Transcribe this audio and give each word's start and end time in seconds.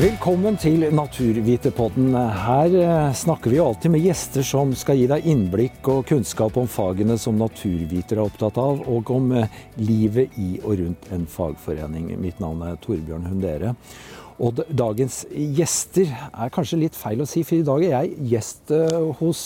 Velkommen 0.00 0.54
til 0.56 0.86
Naturvitepodden. 0.96 2.14
Her 2.16 2.74
eh, 2.78 3.10
snakker 3.12 3.52
vi 3.52 3.58
jo 3.58 3.66
alltid 3.68 3.92
med 3.92 4.00
gjester 4.00 4.46
som 4.46 4.70
skal 4.78 4.96
gi 4.96 5.04
deg 5.10 5.26
innblikk 5.28 5.90
og 5.92 6.06
kunnskap 6.08 6.56
om 6.56 6.70
fagene 6.72 7.18
som 7.20 7.36
naturvitere 7.36 8.22
er 8.22 8.30
opptatt 8.30 8.56
av, 8.62 8.80
og 8.88 9.12
om 9.12 9.28
eh, 9.36 9.58
livet 9.76 10.38
i 10.40 10.54
og 10.62 10.78
rundt 10.80 11.10
en 11.12 11.28
fagforening. 11.28 12.14
Mitt 12.22 12.40
navn 12.40 12.64
er 12.64 12.80
Torbjørn 12.80 13.28
Hundere. 13.28 13.74
Og 14.40 14.64
dagens 14.72 15.20
gjester 15.34 16.08
er 16.30 16.54
kanskje 16.56 16.80
litt 16.86 16.96
feil 16.96 17.20
å 17.20 17.28
si, 17.28 17.44
for 17.44 17.60
i 17.60 17.68
dag 17.68 17.84
er 17.84 17.96
jeg 17.98 18.32
gjest 18.32 18.72
eh, 18.78 18.98
hos 19.20 19.44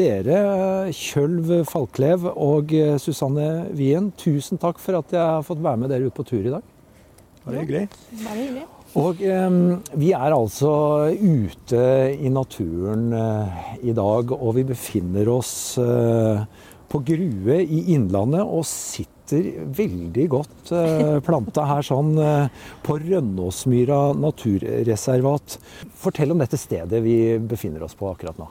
dere, 0.00 0.42
Kjølv 0.96 1.58
Falklev 1.68 2.24
og 2.32 2.72
Susanne 3.04 3.52
Wien. 3.76 4.14
Tusen 4.16 4.64
takk 4.64 4.80
for 4.80 5.02
at 5.04 5.12
jeg 5.12 5.26
har 5.36 5.44
fått 5.44 5.60
være 5.60 5.84
med 5.84 5.92
dere 5.92 6.08
ut 6.08 6.16
på 6.16 6.30
tur 6.32 6.40
i 6.40 6.56
dag. 6.56 6.76
Det 7.40 7.50
var 7.50 7.64
hyggelig. 7.66 7.88
Bare 8.24 8.38
hyggelig. 8.40 8.68
Og 8.98 9.20
eh, 9.22 9.58
vi 10.02 10.10
er 10.16 10.34
altså 10.34 10.72
ute 11.14 11.82
i 12.18 12.30
naturen 12.32 13.12
eh, 13.14 13.60
i 13.86 13.94
dag, 13.94 14.32
og 14.34 14.56
vi 14.56 14.66
befinner 14.66 15.30
oss 15.30 15.52
eh, 15.78 16.42
på 16.90 17.02
Grue 17.06 17.60
i 17.62 17.84
Innlandet 17.94 18.42
og 18.42 18.66
sitter 18.66 19.62
veldig 19.78 20.24
godt 20.32 20.72
eh, 20.74 21.18
planta 21.22 21.68
her 21.70 21.86
sånn 21.86 22.16
eh, 22.18 22.64
på 22.82 22.98
Rønnåsmyra 22.98 24.00
naturreservat. 24.18 25.60
Fortell 26.02 26.34
om 26.34 26.42
dette 26.42 26.58
stedet 26.58 27.04
vi 27.04 27.38
befinner 27.38 27.86
oss 27.86 27.94
på 27.94 28.10
akkurat 28.10 28.40
nå. 28.42 28.50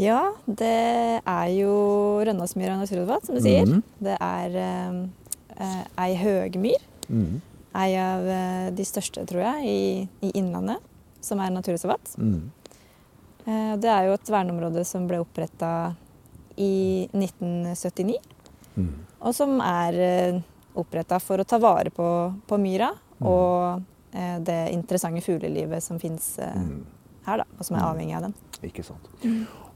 Ja, 0.00 0.22
det 0.48 0.72
er 1.20 1.48
jo 1.52 1.74
Rønnåsmyra 2.24 2.78
naturreservat, 2.80 3.28
som 3.28 3.36
du 3.36 3.44
sier. 3.44 3.68
Mm. 3.68 3.84
Det 4.08 4.16
er 4.16 4.56
eh, 4.64 5.82
ei 6.00 6.14
høgmyr. 6.24 6.88
Mm. 7.12 7.42
Ei 7.74 7.96
av 7.98 8.28
eh, 8.30 8.70
de 8.76 8.84
største, 8.86 9.24
tror 9.26 9.42
jeg, 9.42 9.64
i, 9.66 10.08
i 10.26 10.30
Innlandet, 10.38 10.78
som 11.24 11.40
er 11.42 11.50
naturreservat. 11.50 12.12
Mm. 12.18 12.50
Eh, 13.46 13.72
det 13.82 13.90
er 13.90 14.06
jo 14.08 14.14
et 14.14 14.30
verneområde 14.30 14.84
som 14.86 15.08
ble 15.10 15.18
oppretta 15.24 15.94
i 16.56 17.08
1979, 17.12 18.20
Mm. 18.74 18.88
og 19.22 19.30
som 19.36 19.60
er 19.62 19.94
eh, 20.02 20.38
oppretta 20.74 21.20
for 21.22 21.38
å 21.38 21.44
ta 21.46 21.60
vare 21.62 21.92
på, 21.94 22.06
på 22.50 22.56
myra 22.58 22.88
og 23.22 23.84
eh, 24.10 24.40
det 24.42 24.56
interessante 24.74 25.22
fuglelivet 25.22 25.82
som 25.82 26.00
fins 26.02 26.32
Mm. 26.42 26.80
her, 27.26 27.38
da, 27.38 27.44
og 27.58 27.64
som 27.64 27.76
er 27.76 27.80
Mm. 27.84 27.90
avhengig 27.92 28.16
av 28.16 28.22
den. 28.26 28.34
Ikke 28.66 28.82
sant. 28.84 29.06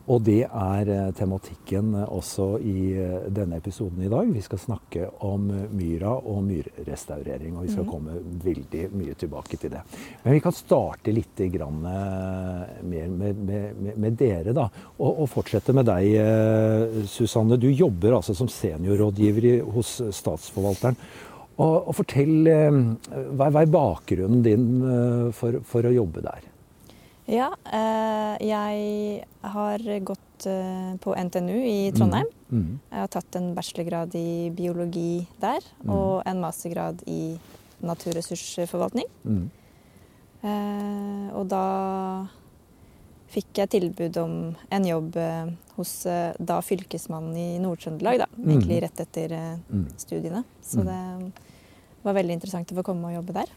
Og 0.09 0.23
det 0.25 0.41
er 0.47 0.89
eh, 0.89 1.11
tematikken 1.17 1.93
eh, 2.01 2.13
også 2.17 2.47
i 2.65 2.77
eh, 2.97 3.27
denne 3.35 3.59
episoden 3.61 4.07
i 4.07 4.09
dag. 4.09 4.31
Vi 4.33 4.45
skal 4.45 4.61
snakke 4.63 5.09
om 5.27 5.45
myra 5.77 6.15
og 6.17 6.41
myrrestaurering, 6.47 7.57
og 7.57 7.67
vi 7.67 7.75
skal 7.75 7.85
Mhm. 7.85 7.91
komme 7.93 8.17
veldig 8.45 8.89
mye 8.97 9.15
tilbake 9.15 9.59
til 9.61 9.71
det. 9.71 9.83
Men 10.25 10.33
vi 10.33 10.41
kan 10.41 10.53
starte 10.53 11.13
litt 11.13 11.37
grann, 11.53 11.81
mer 11.83 13.09
med, 13.09 13.37
med, 13.37 13.97
med, 13.97 14.17
dere, 14.17 14.53
da. 14.53 14.69
Og, 14.99 15.21
og 15.23 15.29
fortsette 15.29 15.73
med 15.73 15.87
deg, 15.87 17.07
Susanne. 17.07 17.59
Du 17.61 17.69
jobber 17.69 18.17
altså 18.17 18.35
som 18.35 18.49
seniorrådgiver 18.49 19.63
hos 19.73 20.01
Statsforvalteren. 20.11 20.97
Og, 21.59 21.89
og 21.89 21.95
fortell, 21.95 22.49
hva, 23.37 23.49
er 23.51 23.67
bakgrunnen 23.67 24.43
din 24.43 24.69
for, 25.33 25.61
for 25.65 25.87
å 25.87 25.95
jobbe 25.95 26.23
der? 26.23 26.58
Ja, 27.29 27.51
eh, 27.69 28.37
jeg 28.49 29.25
har 29.45 29.83
gått 30.01 30.47
eh, 30.49 30.95
på 31.03 31.13
NTNU 31.13 31.59
i 31.61 31.91
Trondheim. 31.93 32.29
Mm. 32.49 32.79
Jeg 32.89 33.03
har 33.03 33.11
tatt 33.13 33.37
en 33.37 33.51
bachelorgrad 33.57 34.15
i 34.17 34.49
biologi 34.57 35.27
der, 35.43 35.61
Mm. 35.85 35.91
og 35.93 36.23
en 36.27 36.41
mastergrad 36.41 37.03
i 37.07 37.39
naturressursforvaltning. 37.85 39.05
Mm. 39.27 39.51
Eh, 40.43 41.37
og 41.37 41.49
da 41.49 42.27
fikk 43.29 43.53
jeg 43.61 43.71
tilbud 43.77 44.17
om 44.17 44.57
en 44.73 44.85
jobb 44.89 45.15
hos 45.77 45.93
da 46.41 46.61
fylkesmannen 46.65 47.37
i 47.37 47.59
Nord-Trøndelag, 47.61 48.19
da. 48.25 48.27
Mm. 48.39 48.49
Egentlig 48.57 48.83
rett 48.83 49.01
etter 49.05 49.37
Mm. 49.71 49.87
studiene. 49.99 50.45
Så 50.63 50.81
Mm. 50.81 50.87
det 50.87 51.33
var 52.05 52.15
veldig 52.15 52.33
interessant 52.41 52.73
å 52.73 52.77
få 52.77 52.83
komme 52.85 53.05
og 53.13 53.23
jobbe 53.23 53.35
der. 53.35 53.49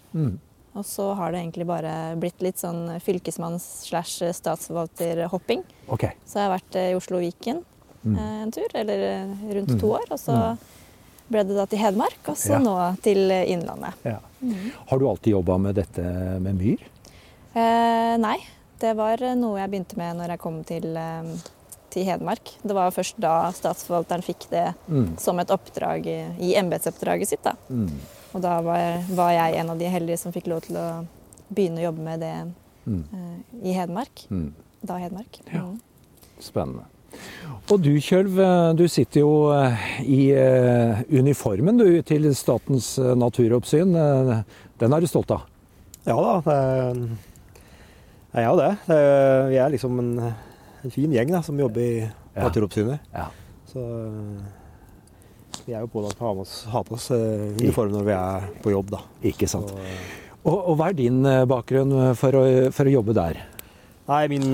Mm. 0.72 0.80
Og 0.80 0.86
så 0.86 1.14
har 1.16 1.32
det 1.32 1.40
egentlig 1.42 1.66
bare 1.68 2.16
blitt 2.16 2.42
litt 2.42 2.58
sånn 2.58 3.00
fylkesmanns- 3.04 3.84
slash 3.90 4.24
statsforvalterhopping. 4.34 5.64
Okay. 5.90 6.14
Så 6.26 6.40
jeg 6.40 6.48
har 6.50 6.58
vært 6.60 6.76
eh, 6.76 6.92
i 6.92 6.96
Oslo 6.96 7.18
og 7.18 7.24
Viken 7.24 7.66
Mm. 8.04 8.16
eh, 8.18 8.42
en 8.44 8.52
tur, 8.52 8.68
eller 8.74 8.98
eh, 8.98 9.54
rundt 9.54 9.70
Mm. 9.76 9.80
to 9.80 9.88
år. 9.94 10.08
Og 10.12 10.18
så 10.20 10.32
Mm. 10.34 10.58
ble 11.30 11.44
det 11.44 11.56
da 11.56 11.66
til 11.66 11.78
Hedmark, 11.80 12.18
og 12.28 12.36
så 12.36 12.54
Ja. 12.54 12.58
nå 12.60 13.02
til 13.02 13.30
Innlandet. 13.30 13.94
Ja. 14.04 14.18
Har 14.90 14.98
du 15.00 15.08
alltid 15.08 15.34
jobba 15.34 15.58
med 15.60 15.76
dette 15.76 16.02
med 16.40 16.56
myr? 16.58 16.80
Eh, 17.54 18.18
nei, 18.18 18.38
det 18.80 18.96
var 18.96 19.18
noe 19.36 19.60
jeg 19.60 19.70
begynte 19.70 19.98
med 19.98 20.16
når 20.18 20.28
jeg 20.30 20.40
kom 20.40 20.64
til, 20.64 20.98
til 21.92 22.06
Hedmark. 22.06 22.56
Det 22.66 22.74
var 22.74 22.90
først 22.92 23.20
da 23.20 23.52
statsforvalteren 23.52 24.24
fikk 24.24 24.50
det 24.50 24.74
Mm. 24.90 25.20
som 25.20 25.38
et 25.40 25.50
oppdrag 25.50 26.06
i, 26.08 26.26
i 26.40 26.56
embetsoppdraget 26.56 27.28
sitt. 27.28 27.44
da. 27.44 27.54
Og 28.32 28.44
da 28.44 28.58
var, 28.64 29.04
var 29.12 29.32
jeg 29.36 29.60
en 29.60 29.74
av 29.74 29.80
de 29.80 29.90
heldige 29.92 30.20
som 30.22 30.34
fikk 30.36 30.48
lov 30.52 30.64
til 30.66 30.80
å 30.80 30.88
begynne 31.52 31.82
å 31.82 31.90
jobbe 31.90 32.06
med 32.06 32.24
det 32.24 32.36
Mm. 32.82 33.04
uh, 33.14 33.68
i 33.68 33.74
Hedmark. 33.78 34.24
Mm. 34.32 34.54
Da 34.82 34.96
Hedmark. 34.98 35.40
Ja. 35.54 35.60
Mm. 35.62 35.76
Spennende. 36.42 36.88
Og 37.70 37.82
du 37.84 37.92
Kjølv, 38.02 38.40
eh, 38.40 38.70
du 38.74 38.86
sitter 38.90 39.22
jo 39.22 39.52
eh, 39.54 39.84
i 40.02 40.32
uh, 40.34 41.02
uniformen 41.12 41.78
du 41.78 42.02
til 42.08 42.26
Statens 42.36 42.96
naturoppsyn. 42.98 43.94
Den 44.82 44.96
er 44.96 45.04
du 45.04 45.08
stolt 45.12 45.32
av? 45.36 45.44
Ja 46.08 46.16
da, 46.18 46.56
jeg 48.32 48.42
er 48.42 48.48
jo 48.48 48.58
det. 48.58 48.72
vi 49.52 49.60
er 49.62 49.70
liksom 49.76 50.00
en, 50.02 50.12
en 50.82 50.94
fin 50.96 51.14
gjeng 51.14 51.30
da, 51.36 51.44
som 51.46 51.60
jobber 51.60 51.84
i 51.84 52.10
Naturoppsynet. 52.34 53.04
Ja. 53.14 53.28
Så 53.72 53.84
eh, 53.84 54.61
vi 55.66 55.74
er 55.74 55.82
jo 55.82 55.88
pålagt 55.94 56.20
å 56.22 56.28
ha, 56.28 56.34
på 56.34 56.42
oss, 56.46 56.56
ha 56.72 56.82
på 56.84 56.96
oss 56.98 57.10
eh, 57.12 57.54
uniform 57.62 57.92
når 57.92 58.04
vi 58.08 58.14
er 58.18 58.50
på 58.64 58.72
jobb, 58.74 58.90
da. 58.92 59.00
Ikke 59.24 59.48
sant. 59.50 59.70
Så, 59.70 59.78
eh, 59.78 60.20
Og, 60.44 60.58
og 60.72 60.78
hva 60.80 60.88
er 60.90 60.94
din 60.98 61.20
eh, 61.26 61.44
bakgrunn 61.46 61.92
for 62.18 62.32
å, 62.40 62.44
for 62.74 62.86
å 62.90 62.94
jobbe 63.00 63.14
der? 63.14 63.42
nei, 64.12 64.26
min 64.28 64.48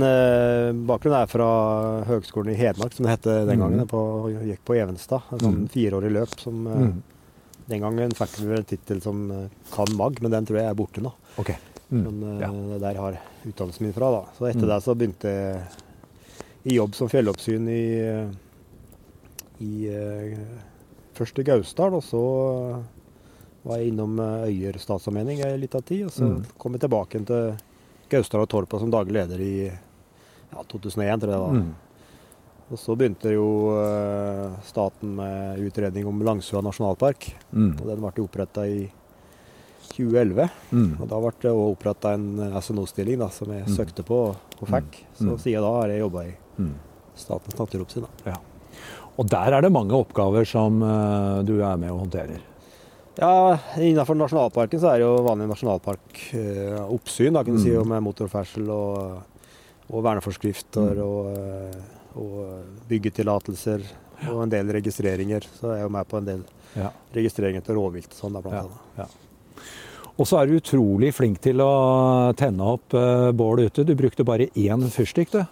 bakgrunn 0.85 1.15
er 1.17 1.25
fra 1.31 1.45
Høgskolen 2.05 2.51
i 2.53 2.57
Hedmark, 2.59 2.93
som 2.93 3.05
det 3.07 3.13
het 3.15 3.23
den 3.47 3.57
gangen. 3.63 3.79
Jeg 3.79 3.87
på, 3.89 4.01
gikk 4.45 4.59
på 4.67 4.75
Evenstad. 4.77 5.23
En 5.33 5.39
sånn 5.39 5.55
Mhm. 5.63 5.69
fireårig 5.73 6.11
løp 6.13 6.35
som 6.39 6.63
Mm. 6.67 7.01
Den 7.67 7.81
gangen 7.81 8.11
fikk 8.15 8.35
vi 8.39 8.53
en 8.55 8.63
tittel 8.63 9.01
som 9.01 9.49
Kan 9.73 9.87
Mag, 9.97 10.21
men 10.21 10.31
den 10.31 10.45
tror 10.45 10.59
jeg 10.59 10.69
er 10.69 10.75
borte 10.75 11.01
nå. 11.01 11.11
Okay. 11.39 11.55
Mm. 11.91 12.03
Men 12.03 12.39
Ja. 12.39 12.51
der 12.79 12.93
har 12.99 13.17
utdannelsen 13.47 13.81
min 13.81 13.93
fra. 13.93 14.11
da. 14.11 14.21
Så 14.37 14.45
etter 14.47 14.63
Mm. 14.63 14.69
det 14.69 14.83
så 14.83 14.95
begynte 14.95 15.27
jeg 15.27 15.61
i 16.65 16.75
jobb 16.77 16.93
som 16.95 17.09
fjelloppsyn 17.09 17.67
i, 17.67 17.83
i 19.59 19.89
først 21.17 21.39
i 21.41 21.45
Gausdal, 21.47 21.93
og 21.97 22.03
så 22.05 22.21
eh, 22.75 22.83
var 23.67 23.77
jeg 23.81 23.91
innom 23.91 24.19
eh, 24.23 24.47
Øyer 24.51 24.77
statsalmenning 24.79 25.41
en 25.43 25.59
liten 25.59 25.83
tid. 25.83 26.05
Og 26.05 26.11
så 26.15 26.23
Mm. 26.29 26.45
kom 26.57 26.73
jeg 26.77 26.81
tilbake 26.85 27.25
til 27.25 27.57
Gausdal 28.09 28.41
og 28.45 28.49
Torpa 28.49 28.79
som 28.79 28.91
daglig 28.93 29.13
leder 29.17 29.39
i 29.43 29.65
ja, 29.67 30.63
2001, 30.63 31.19
tror 31.19 31.29
jeg 31.29 31.35
det 31.35 31.43
var. 31.43 31.57
Mm. 31.57 31.73
Og 32.69 32.77
så 32.79 32.95
begynte 32.99 33.31
jo 33.31 33.47
eh, 33.79 34.55
staten 34.67 35.15
med 35.15 35.59
utredning 35.63 36.05
om 36.07 36.19
Langsua 36.23 36.61
nasjonalpark. 36.61 37.29
Mm. 37.53 37.73
Og 37.81 37.85
den 37.87 38.01
ble 38.03 38.23
oppretta 38.25 38.65
i 38.67 38.89
2011. 39.93 40.49
Mm. 40.71 40.97
Og 41.01 41.07
da 41.07 41.19
ble 41.23 41.31
det 41.41 41.51
òg 41.53 41.71
oppretta 41.77 42.13
en 42.13 42.27
SNO-stilling 42.61 43.23
som 43.31 43.51
jeg 43.55 43.65
Mm. 43.67 43.75
søkte 43.75 44.03
på 44.03 44.19
og 44.35 44.67
fikk. 44.67 45.03
Så 45.15 45.23
Mm. 45.31 45.37
siden 45.39 45.61
da 45.63 45.71
har 45.81 45.87
jeg 45.89 45.99
jobba 46.01 46.25
i. 46.27 46.35
Statens 47.15 47.55
naturoppsyn. 47.57 48.05
da. 48.25 48.35
Og 49.17 49.25
der 49.29 49.53
er 49.57 49.61
det 49.65 49.71
mange 49.73 49.97
oppgaver 49.97 50.45
som 50.45 50.81
eh, 50.85 51.43
du 51.47 51.55
er 51.65 51.77
med 51.81 51.89
og 51.91 52.03
håndterer. 52.05 52.39
Ja, 53.17 53.57
Innenfor 53.81 54.13
nasjonalparken 54.19 54.77
så 54.79 54.91
er 54.91 54.99
det 55.01 55.07
jo 55.07 55.15
vanlig 55.25 55.47
nasjonalparkoppsyn, 55.49 57.33
da, 57.33 57.41
kan 57.43 57.55
du 57.55 57.61
si, 57.63 57.71
Mm. 57.73 57.87
med 57.89 58.03
motorferdsel 58.05 58.69
og, 58.69 59.23
og 59.89 60.03
verneforskrifter 60.05 60.93
Mm. 60.93 61.01
og, 61.01 61.31
eh, 61.37 61.81
og 62.17 62.35
byggetillatelser 62.89 63.81
og 64.29 64.43
en 64.43 64.49
del 64.53 64.67
registreringer. 64.73 65.41
Så 65.59 65.71
jeg 65.73 65.79
er 65.79 65.83
jo 65.87 65.89
med 65.97 66.07
på 66.07 66.17
en 66.21 66.25
del 66.25 66.43
Ja. 66.77 66.91
registreringer 67.15 67.63
til 67.65 67.75
rovvilt 67.75 68.13
sånn, 68.13 68.33
da, 68.33 68.41
blant 68.41 68.53
Ja, 68.53 68.61
annet. 68.61 68.77
ja. 68.97 69.05
Og 70.19 70.25
så 70.25 70.39
er 70.41 70.47
du 70.47 70.59
utrolig 70.59 71.13
flink 71.13 71.39
til 71.41 71.57
å 71.61 72.33
tenne 72.35 72.61
opp 72.61 72.93
uh, 72.93 73.31
bål 73.31 73.59
ute. 73.67 73.83
Du 73.85 73.93
brukte 73.95 74.23
bare 74.25 74.47
én 74.55 74.81
fyrstikk, 74.89 75.29
du. 75.31 75.45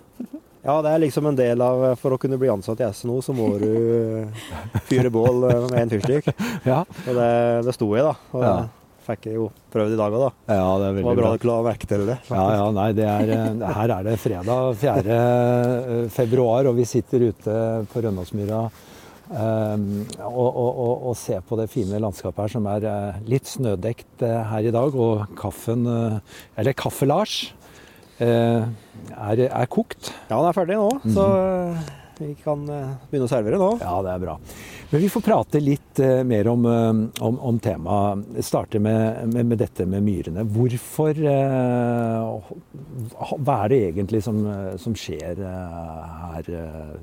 Ja, 0.65 0.79
det 0.81 0.91
er 0.95 1.01
liksom 1.03 1.27
en 1.29 1.38
del 1.38 1.62
av 1.62 1.83
For 2.01 2.15
å 2.15 2.21
kunne 2.21 2.39
bli 2.41 2.50
ansatt 2.50 2.81
i 2.81 2.88
SNO, 2.89 3.19
så 3.21 3.35
må 3.38 3.51
du 3.62 3.69
fyre 4.89 5.12
bål 5.13 5.45
eh, 5.51 5.67
med 5.69 5.83
en 5.83 5.94
fyrstikk. 5.94 6.31
Ja, 6.65 6.81
Og 7.06 7.13
det, 7.13 7.29
det 7.67 7.75
sto 7.77 7.91
jeg, 7.94 8.07
da. 8.07 8.15
Og 8.33 8.41
Ja. 8.45 8.56
det 8.63 8.71
fikk 9.06 9.27
jeg 9.29 9.35
jo 9.38 9.51
prøvd 9.69 9.94
i 9.94 9.97
dag 10.00 10.15
òg, 10.17 10.23
da. 10.23 10.56
ja 10.56 10.69
det 10.81 10.85
er 10.88 10.95
Det 10.95 10.95
veldig 10.95 11.06
var 11.06 11.17
bra 11.19 11.33
du 11.38 11.44
la 11.45 11.57
merke 11.67 11.89
til 11.91 12.06
det. 12.07 12.15
Ja, 12.31 12.45
ja, 12.56 12.63
nei, 12.73 12.88
det 12.97 13.06
er, 13.06 13.33
eh, 13.35 13.75
her 13.77 13.94
er 13.94 14.07
det 14.07 14.15
fredag 14.23 14.79
4. 14.81 15.19
februar, 16.15 16.71
og 16.71 16.79
vi 16.79 16.88
sitter 16.89 17.27
ute 17.29 17.57
på 17.91 18.01
Rønnåsmyra 18.01 18.63
og, 19.25 20.50
og, 20.50 20.71
og, 20.71 21.06
og, 21.09 21.13
se 21.17 21.38
på 21.41 21.57
det 21.57 21.67
fine 21.73 21.97
landskapet 22.01 22.44
her, 22.44 22.51
som 22.53 22.67
er 22.69 22.83
litt 23.29 23.50
snødekt 23.50 24.21
her 24.21 24.65
i 24.69 24.73
dag. 24.73 24.94
Og 24.94 25.23
kaffen, 25.38 25.85
eller 26.57 26.77
Kaffe-Lars, 26.77 27.39
er, 28.19 29.39
er, 29.45 29.67
kokt. 29.71 30.13
Ja, 30.29 30.38
den 30.38 30.50
er 30.50 30.56
ferdig 30.56 30.75
nå. 30.79 30.89
Mm 30.91 31.01
-hmm. 31.03 31.13
Så 31.13 31.25
vi 32.17 32.35
kan 32.44 32.65
begynne 32.65 33.25
å 33.25 33.27
servere 33.27 33.57
nå. 33.59 33.77
Ja, 33.81 34.01
det 34.01 34.12
er 34.12 34.19
bra. 34.19 34.38
Men 34.91 35.01
vi 35.01 35.09
får 35.09 35.21
prate 35.21 35.59
litt 35.59 36.00
mer 36.23 36.47
om, 36.47 36.65
om, 37.19 37.39
om 37.39 37.59
temaet. 37.59 38.23
Starte 38.39 38.79
med, 38.79 39.27
med, 39.33 39.45
med, 39.45 39.57
dette 39.57 39.85
med 39.85 40.03
myrene. 40.03 40.44
Hvorfor 40.44 41.13
Hva 43.38 43.63
er 43.63 43.67
det 43.67 43.81
egentlig 43.89 44.23
som, 44.23 44.47
som 44.77 44.95
skjer 44.95 45.35
her, 45.35 46.44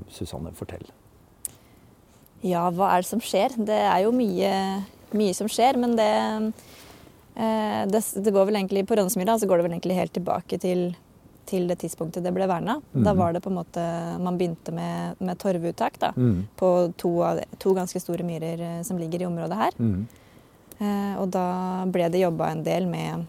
Susanne? 0.09 0.55
Fortell. 0.55 0.87
Ja, 2.43 2.67
hva 2.75 2.91
er 2.91 3.05
det 3.05 3.11
som 3.11 3.23
skjer? 3.23 3.55
Det 3.55 3.76
er 3.87 4.00
jo 4.03 4.11
mye, 4.14 4.53
mye 5.14 5.35
som 5.37 5.50
skjer, 5.50 5.79
men 5.79 5.94
det, 5.99 6.09
eh, 6.11 6.70
det, 7.34 8.00
det 8.25 8.31
går 8.31 8.44
vel 8.44 8.58
egentlig 8.58 8.82
På 8.84 8.96
Rønnesmyra 8.99 9.38
så 9.40 9.46
går 9.49 9.56
det 9.56 9.64
vel 9.64 9.73
egentlig 9.73 9.96
helt 9.96 10.12
tilbake 10.12 10.58
til, 10.61 10.82
til 11.49 11.64
det 11.70 11.79
tidspunktet 11.81 12.25
det 12.25 12.32
ble 12.37 12.44
verna. 12.49 12.76
Mm. 12.93 13.05
Da 13.06 13.14
var 13.17 13.32
det 13.32 13.40
på 13.44 13.49
en 13.49 13.56
måte 13.56 13.84
Man 14.20 14.37
begynte 14.40 14.75
med, 14.76 15.20
med 15.20 15.40
torvuttak 15.40 15.96
da, 16.02 16.12
mm. 16.17 16.37
på 16.61 16.73
to, 17.00 17.12
to, 17.56 17.73
ganske 17.79 18.02
store 18.02 18.26
myrer 18.26 18.61
eh, 18.61 18.82
som 18.84 19.00
ligger 19.00 19.25
i 19.25 19.29
området 19.31 19.58
her. 19.62 19.79
Mm. 19.79 20.06
Eh, 20.79 21.14
og 21.23 21.32
da 21.32 21.46
ble 21.93 22.11
det 22.12 22.20
jobba 22.25 22.52
en 22.52 22.64
del 22.67 22.88
med 22.90 23.26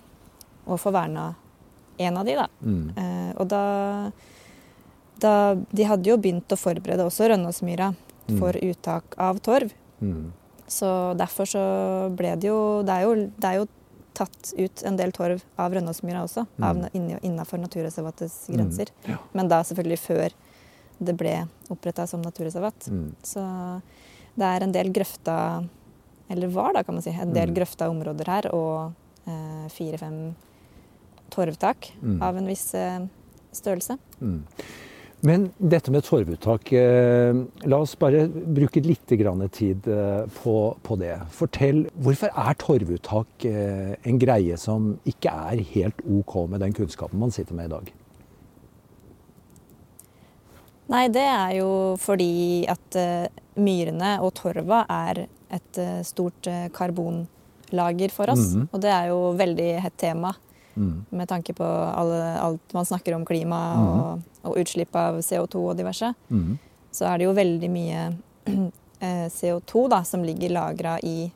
å 0.68 0.78
få 0.80 0.94
verna 0.96 1.34
en 2.02 2.18
av 2.18 2.26
de, 2.26 2.36
da. 2.40 2.48
Mm. 2.64 2.86
Eh, 2.98 3.32
og 3.40 3.48
da, 3.52 3.66
da 5.22 5.34
De 5.72 5.86
hadde 5.88 6.10
jo 6.10 6.18
begynt 6.20 6.52
å 6.52 6.60
forberede 6.60 7.06
også 7.08 7.32
Rønnesmyra 7.32 7.94
Mm. 8.30 8.40
for 8.40 8.56
uttak 8.56 9.04
av 9.18 9.40
torv. 9.44 9.72
Så 10.68 11.14
derfor 11.20 11.46
så 11.46 11.64
ble 12.16 12.36
det 12.40 12.48
jo 12.48 12.84
Det 12.84 12.94
er 12.94 13.02
jo, 13.04 13.16
det 13.38 13.48
er 13.50 13.58
jo 13.60 13.68
tatt 14.14 14.54
ut 14.58 14.84
en 14.86 14.98
del 14.98 15.12
torv 15.16 15.42
av 15.60 15.74
Rønnåsmyra 15.74 16.24
også, 16.26 16.46
mm. 16.58 16.84
innafor 17.26 17.62
naturreservatets 17.62 18.48
mm. 18.50 18.56
grenser. 18.58 18.92
Ja. 19.10 19.18
Men 19.34 19.50
da 19.52 19.62
selvfølgelig 19.66 20.00
før 20.04 20.36
det 21.04 21.16
ble 21.20 21.36
oppretta 21.74 22.06
som 22.08 22.22
naturreservat. 22.24 22.88
Mm. 22.92 23.08
Så 23.26 23.44
det 24.40 24.50
er 24.50 24.66
en 24.66 24.74
del 24.74 24.90
grøfta 24.94 25.38
Eller 26.32 26.48
var 26.50 26.72
da, 26.74 26.82
kan 26.84 26.96
man 26.96 27.04
si. 27.04 27.12
En 27.12 27.34
del 27.36 27.52
mm. 27.52 27.56
grøfta 27.58 27.90
områder 27.92 28.30
her 28.32 28.48
og 28.56 28.94
eh, 29.30 29.66
fire-fem 29.70 30.34
torvtak 31.34 31.92
av 32.24 32.38
en 32.40 32.48
viss 32.48 32.72
eh, 32.78 33.04
størrelse. 33.54 33.98
Men 35.24 35.46
dette 35.56 35.92
med 35.92 36.04
torvuttak, 36.04 36.72
eh, 36.76 37.38
la 37.64 37.78
oss 37.80 37.94
bare 37.96 38.26
bruke 38.28 38.82
litt 38.84 39.08
tid 39.08 39.88
eh, 39.88 40.26
på, 40.44 40.56
på, 40.84 40.96
det. 41.00 41.14
Fortell, 41.32 41.86
hvorfor 41.96 42.28
er 42.28 42.58
torvuttak 42.60 43.46
eh, 43.48 43.94
en 44.04 44.20
greie 44.20 44.58
som 44.60 44.98
ikke 45.08 45.32
er 45.32 45.64
helt 45.72 46.04
OK 46.04 46.36
med 46.52 46.60
den 46.60 46.76
kunnskapen 46.76 47.24
man 47.24 47.32
sitter 47.32 47.56
med 47.56 47.72
i 47.72 47.72
dag? 47.72 47.94
Nei, 50.92 51.08
det 51.08 51.24
er 51.24 51.56
jo 51.62 51.72
fordi 52.04 52.68
at 52.68 52.98
myrene 53.56 54.18
og 54.20 54.34
torva 54.36 54.84
er 54.92 55.30
et 55.56 55.80
stort 56.04 56.52
karbonlager 56.76 58.12
for 58.12 58.30
oss. 58.30 58.52
Mm 58.52 58.62
-hmm. 58.62 58.68
Og 58.74 58.82
det 58.82 58.92
er 58.92 59.06
jo 59.08 59.32
veldig 59.40 59.72
hett 59.80 59.98
tema 59.98 60.36
Mm. 60.76 61.06
Med 61.10 61.30
tanke 61.30 61.54
på 61.54 61.64
alle, 61.64 62.40
alt 62.40 62.74
man 62.74 62.86
snakker 62.86 63.16
om 63.16 63.26
klima 63.26 63.60
mm. 63.74 63.88
og, 63.88 64.22
og, 64.42 64.58
utslipp 64.58 64.96
av 64.96 65.20
CO2 65.22 65.62
og 65.70 65.78
diverse. 65.78 66.14
Mm. 66.30 66.58
Så 66.94 67.06
er 67.10 67.20
det 67.20 67.28
jo 67.28 67.36
veldig 67.38 67.70
mye 67.74 68.02
eh, 69.06 69.28
CO2 69.30 69.88
da, 69.94 70.04
som 70.08 70.26
ligger 70.26 70.56
lagra 70.56 70.98
i, 71.00 71.32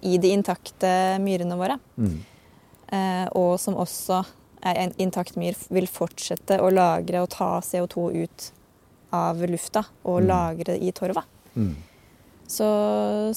i, 0.00 0.18
de 0.18 0.34
intakte 0.34 0.92
myrene 1.22 1.58
våre. 1.58 1.78
Mm. 1.96 2.18
Eh, 2.90 3.26
og 3.38 3.54
som 3.62 3.78
også 3.78 4.22
er 4.60 4.82
en 4.82 4.96
intakt 5.00 5.38
myr 5.40 5.56
vil 5.72 5.86
fortsette 5.88 6.58
å 6.60 6.72
lagre 6.74 7.22
og 7.24 7.30
ta 7.32 7.52
CO2 7.64 8.10
ut 8.24 8.50
av 9.16 9.40
lufta 9.48 9.84
og 10.02 10.20
mm. 10.20 10.26
lagre 10.28 10.76
i 10.78 10.92
torva. 10.94 11.24
Mm. 11.54 11.74
Så 12.50 12.66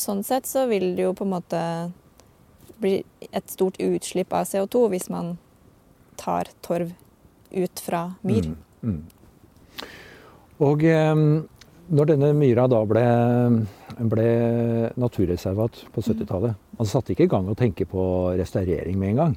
sånn 0.02 0.24
sett 0.26 0.50
så 0.50 0.66
vil 0.70 0.96
det 0.98 1.06
jo 1.06 1.14
på 1.14 1.26
en 1.26 1.36
måte 1.36 1.62
blir 2.82 3.04
et 3.32 3.50
stort 3.50 3.78
utslipp 3.82 4.34
av 4.34 4.48
CO2 4.50 4.88
hvis 4.94 5.10
man 5.14 5.36
tar 6.18 6.50
torv 6.66 6.92
ut 7.54 7.84
fra 7.86 8.06
myr. 8.26 8.50
Mm, 8.50 8.90
mm. 8.90 9.88
Og 10.64 10.84
eh, 10.88 11.14
når 11.94 12.12
denne 12.14 12.32
myra 12.38 12.68
da 12.72 12.82
ble, 12.88 13.06
ble 14.12 14.28
naturreservat 15.00 15.84
på 15.94 16.04
70-tallet, 16.06 16.56
mm. 16.56 16.78
man 16.80 16.90
satte 16.90 17.14
ikke 17.14 17.28
i 17.28 17.34
gang 17.34 17.50
å 17.50 17.58
tenke 17.58 17.88
på 17.90 18.06
restaurering 18.40 18.98
med 19.00 19.14
en 19.14 19.22
gang? 19.24 19.36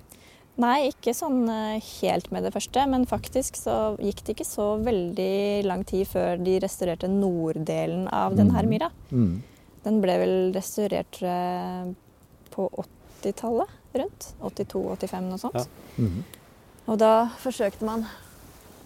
Nei, 0.63 0.89
ikke 0.89 1.13
sånn 1.13 1.43
eh, 1.53 1.91
helt 2.01 2.31
med 2.33 2.47
det 2.47 2.55
første. 2.55 2.87
Men 2.89 3.05
faktisk 3.09 3.59
så 3.61 3.95
gikk 4.01 4.23
det 4.25 4.39
ikke 4.39 4.49
så 4.49 4.71
veldig 4.81 5.67
lang 5.69 5.85
tid 5.89 6.09
før 6.09 6.41
de 6.41 6.57
restaurerte 6.65 7.11
norddelen 7.13 8.07
av 8.09 8.39
denne 8.39 8.57
mm. 8.57 8.73
myra. 8.73 8.91
Mm. 9.13 9.35
Den 9.85 10.01
ble 10.03 10.17
vel 10.23 10.37
restaurert 10.57 11.21
eh, 11.23 11.91
på 12.55 12.71
80 12.73 12.95
80-tallet 13.27 13.69
rundt. 13.93 14.35
82-85, 14.41 15.21
noe 15.31 15.39
sånt. 15.39 15.55
Ja. 15.55 15.65
Mm 15.99 16.11
-hmm. 16.11 16.23
Og 16.87 16.99
da 17.01 17.13
forsøkte 17.43 17.87
man 17.87 18.05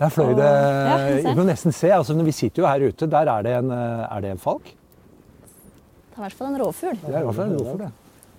Der 0.01 0.09
fløy 0.13 0.33
det 0.37 0.49
ja, 0.49 0.97
Vi 1.27 1.35
må 1.37 1.45
nesten 1.45 1.73
se. 1.77 1.93
altså 1.93 2.15
Vi 2.17 2.33
sitter 2.33 2.63
jo 2.63 2.69
her 2.69 2.89
ute. 2.89 3.07
Der 3.07 3.29
er 3.29 3.43
det 3.43 3.57
en, 3.59 3.71
eh, 3.71 4.17
er 4.17 4.21
det 4.21 4.31
en 4.31 4.39
falk? 4.39 4.65
Det 4.65 6.17
er 6.17 6.19
i 6.19 6.21
hvert 6.27 6.39
fall 6.39 6.55
en 6.55 6.63
rovfugl. 6.63 6.99
Det 7.01 7.15
er 7.15 7.21
i 7.21 7.25
hvert 7.25 7.35
fall 7.37 7.51
en 7.51 7.59
rovfugl, 7.59 7.79
det. 7.79 7.91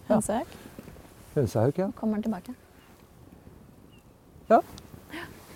Ja. 0.09 0.13
Hønsehauk. 0.13 0.57
Hønsehauk, 1.35 1.77
ja. 1.77 1.87
Kommer 1.95 2.15
den 2.15 2.23
tilbake? 2.23 2.55
Ja. 4.49 4.59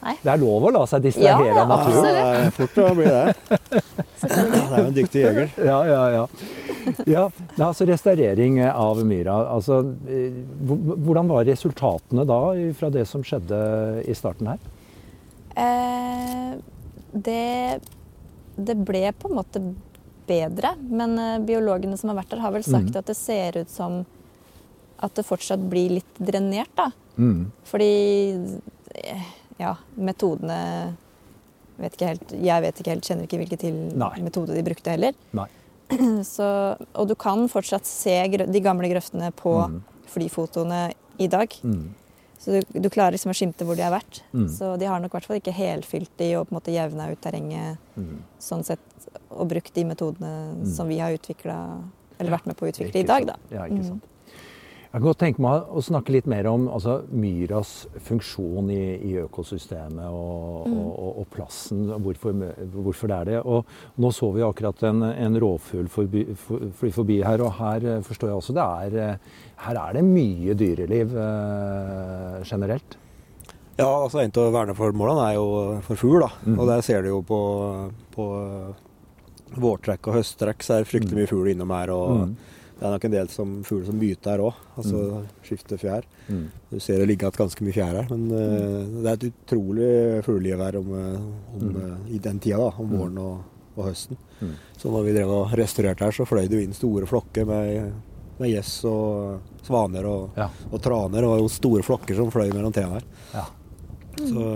Nei. 0.05 0.13
Det 0.21 0.31
er 0.31 0.37
lov 0.37 0.67
å 0.67 0.69
la 0.69 0.85
seg 0.85 1.01
distrahere 1.01 1.49
ja, 1.49 1.63
av 1.63 1.69
naturen. 1.69 2.05
Ja, 2.05 2.25
det 2.29 2.45
er 2.45 2.51
fort 2.53 2.77
å 2.77 2.89
bli 2.93 3.05
det. 3.09 3.35
det 4.21 4.61
er 4.61 4.77
jo 4.77 4.85
en 4.85 4.97
dyktig 4.99 5.23
jeger. 5.25 5.53
Ja, 5.57 5.79
ja, 5.89 6.03
ja 6.13 6.25
ja, 7.15 7.25
altså 7.57 7.87
Restaurering 7.89 8.59
av 8.67 9.01
myra. 9.07 9.37
Altså, 9.55 9.81
eh, 10.09 10.35
hvordan 10.59 11.29
var 11.31 11.47
resultatene 11.47 12.25
da 12.27 12.39
fra 12.77 12.91
det 12.93 13.05
som 13.09 13.23
skjedde 13.25 13.59
i 14.05 14.15
starten 14.17 14.53
her? 14.53 14.71
Eh, 15.55 16.55
det, 17.11 17.79
det, 18.55 18.75
ble 18.75 19.05
på 19.15 19.31
en 19.31 19.37
måte 19.39 19.63
bedre. 20.27 20.75
Men 20.79 21.17
eh, 21.19 21.39
biologene 21.45 21.97
som 21.97 22.11
har 22.11 22.19
vært 22.21 22.35
der, 22.35 22.43
har 22.43 22.55
vel 22.55 22.67
sagt 22.67 22.91
mm. 22.91 22.99
at 22.99 23.09
det 23.09 23.17
ser 23.19 23.61
ut 23.63 23.71
som 23.71 24.03
at 25.05 25.15
det 25.15 25.25
fortsatt 25.27 25.63
blir 25.69 25.97
litt 25.97 26.19
drenert. 26.19 26.71
da. 26.75 26.91
Mm. 27.17 27.49
Fordi 27.67 27.91
eh, 28.95 29.27
ja, 29.61 29.75
metodene 29.95 30.59
vet 31.75 31.95
ikke 31.95 32.07
helt, 32.07 32.33
Jeg 32.39 32.63
vet 32.63 32.79
ikke 32.79 32.93
helt, 32.93 33.07
kjenner 33.07 33.27
ikke 33.27 33.39
hvilken 33.41 33.79
metode 34.23 34.55
de 34.55 34.63
brukte 34.63 34.93
heller. 34.95 35.15
Nei. 35.35 35.47
Så, 36.35 36.47
og 36.93 37.09
du 37.09 37.15
kan 37.19 37.45
fortsatt 37.51 37.87
se 37.89 38.15
de 38.45 38.63
gamle 38.63 38.89
grøftene 38.91 39.31
på 39.37 39.53
mm. 39.69 39.77
flyfotoene 40.13 40.81
i 41.21 41.29
dag. 41.31 41.53
Mm. 41.63 41.93
Så 42.39 42.51
du, 42.51 42.79
du, 42.79 42.89
klarer 42.93 43.15
liksom 43.15 43.31
å 43.31 43.37
skimte 43.37 43.65
hvor 43.65 43.77
de 43.77 43.85
har 43.85 43.93
vært. 43.93 44.21
Mm. 44.35 44.47
Så 44.53 44.75
de 44.77 44.89
har 44.89 45.01
nok 45.01 45.13
i 45.13 45.17
hvert 45.17 45.29
fall 45.29 45.39
ikke 45.39 45.55
helfylt 45.55 46.11
de 46.21 46.31
og 46.37 46.47
på 46.47 46.53
en 46.53 46.59
måte 46.59 46.73
jevna 46.75 47.07
ut 47.09 47.21
terrenget 47.23 47.79
mm. 47.97 48.17
sånn 48.43 48.65
sett, 48.67 48.83
og 49.29 49.47
brukt 49.49 49.73
de 49.73 49.85
metodene 49.87 50.33
mm. 50.59 50.65
som 50.75 50.89
vi 50.91 50.99
har 51.01 51.15
utvikla, 51.15 51.55
eller 52.19 52.35
vært 52.35 52.49
med 52.51 52.59
på 52.59 52.67
å 52.67 52.73
utvikle 52.73 53.01
i 53.01 53.07
dag, 53.07 53.25
da. 53.31 53.39
Ja, 53.49 53.65
ikke 53.65 53.81
mm. 53.81 53.87
sant. 53.93 54.11
Jeg 54.95 55.01
kan 55.01 55.09
godt 55.09 55.19
tenke 55.19 55.43
meg 55.43 55.71
å 55.75 55.81
snakke 55.83 56.13
litt 56.15 56.27
mer 56.31 56.47
om 56.47 56.69
altså, 56.71 56.93
myras 57.11 57.71
funksjon 58.05 58.69
i, 58.71 58.93
i 59.03 59.09
økosystemet 59.25 60.05
og, 60.07 60.69
mm. 60.71 60.77
og, 60.85 61.09
og, 61.09 61.25
plassen. 61.33 61.81
Hvorfor, 61.99 62.37
hvorfor, 62.77 63.11
det 63.11 63.17
er 63.17 63.27
det. 63.27 63.41
Og 63.43 63.99
nå 63.99 64.13
så 64.15 64.29
vi 64.31 64.45
akkurat 64.47 64.85
en, 64.87 65.03
en 65.09 65.35
rovfugl 65.43 65.91
fly 65.91 66.07
forbi, 66.39 66.93
forbi 66.95 67.19
her, 67.27 67.43
og 67.43 67.51
her 67.59 67.89
eh, 67.91 67.99
forstår 68.07 68.31
jeg 68.31 68.39
også 68.39 68.55
det 68.55 68.69
er, 68.85 68.97
eh, 69.03 69.43
her 69.65 69.81
er 69.83 69.99
det 69.99 70.07
mye 70.07 70.55
dyreliv 70.63 71.19
eh, 71.25 72.39
generelt. 72.47 72.99
Ja, 73.75 73.91
altså 73.91 74.23
en 74.23 74.31
av 74.31 74.51
verneformålene 74.61 75.27
er 75.27 75.39
jo 75.41 75.47
for 75.91 76.05
fugl. 76.05 76.21
da, 76.23 76.31
mm. 76.39 76.55
Og 76.55 76.71
der 76.71 76.87
ser 76.87 77.03
du 77.03 77.17
jo 77.17 77.23
på, 77.27 77.45
på 78.15 78.33
vårtrekk 79.59 80.07
og 80.07 80.21
høsttrekk 80.21 80.63
så 80.63 80.77
er 80.77 80.85
det 80.85 80.93
fryktelig 80.95 81.17
mm. 81.17 81.25
mye 81.25 81.35
fugl 81.35 81.51
innom 81.51 81.81
her. 81.81 81.97
og 81.99 82.21
mm. 82.29 82.37
Det 82.75 82.83
er 82.83 82.91
nok 82.91 83.05
en 83.07 83.13
del 83.13 83.29
som 83.31 83.51
fugler 83.63 83.87
som 83.87 83.99
byter 83.99 84.33
her 84.33 84.41
òg, 84.43 84.63
altså 84.75 85.01
mm. 85.01 85.27
skifter 85.47 85.79
fjær. 85.79 86.07
Mm. 86.27 86.45
Du 86.73 86.79
ser 86.83 86.99
det 86.99 87.05
ligger 87.07 87.29
igjen 87.29 87.39
ganske 87.39 87.63
mye 87.63 87.75
fjær 87.77 87.99
her, 88.01 88.09
men 88.11 88.25
mm. 88.27 88.97
det 88.97 89.11
er 89.11 89.13
et 89.15 89.27
utrolig 89.29 89.91
fugleliv 90.25 90.63
her 90.65 90.77
om, 90.81 90.89
eh, 90.99 91.13
om, 91.55 91.61
mm. 91.61 91.77
uh, 91.77 92.09
i 92.11 92.19
den 92.25 92.41
tida, 92.43 92.59
da, 92.59 92.73
om 92.75 92.89
mm. 92.91 92.97
våren 92.99 93.21
og, 93.23 93.69
og 93.77 93.87
høsten. 93.87 94.19
Mm. 94.41 94.51
Så 94.75 94.91
når 94.91 95.07
vi 95.07 95.15
drev 95.15 95.31
og 95.37 95.55
restaurerte 95.55 96.03
her, 96.03 96.17
så 96.17 96.27
fløy 96.27 96.49
det 96.51 96.59
jo 96.59 96.65
inn 96.65 96.75
store 96.75 97.07
flokker 97.07 97.47
med, 97.47 97.93
med 98.41 98.51
gjess 98.51 98.73
og 98.91 99.63
svaner 99.63 100.09
og, 100.11 100.25
ja. 100.35 100.49
og, 100.67 100.75
traner, 100.83 101.29
jo 101.31 101.47
store 101.55 101.85
flokker 101.87 102.19
som 102.19 102.33
fløy 102.33 102.49
mellom 102.49 102.75
trærne 102.75 102.99
her. 102.99 103.07
Ja. 103.37 103.45
Så, 104.19 104.49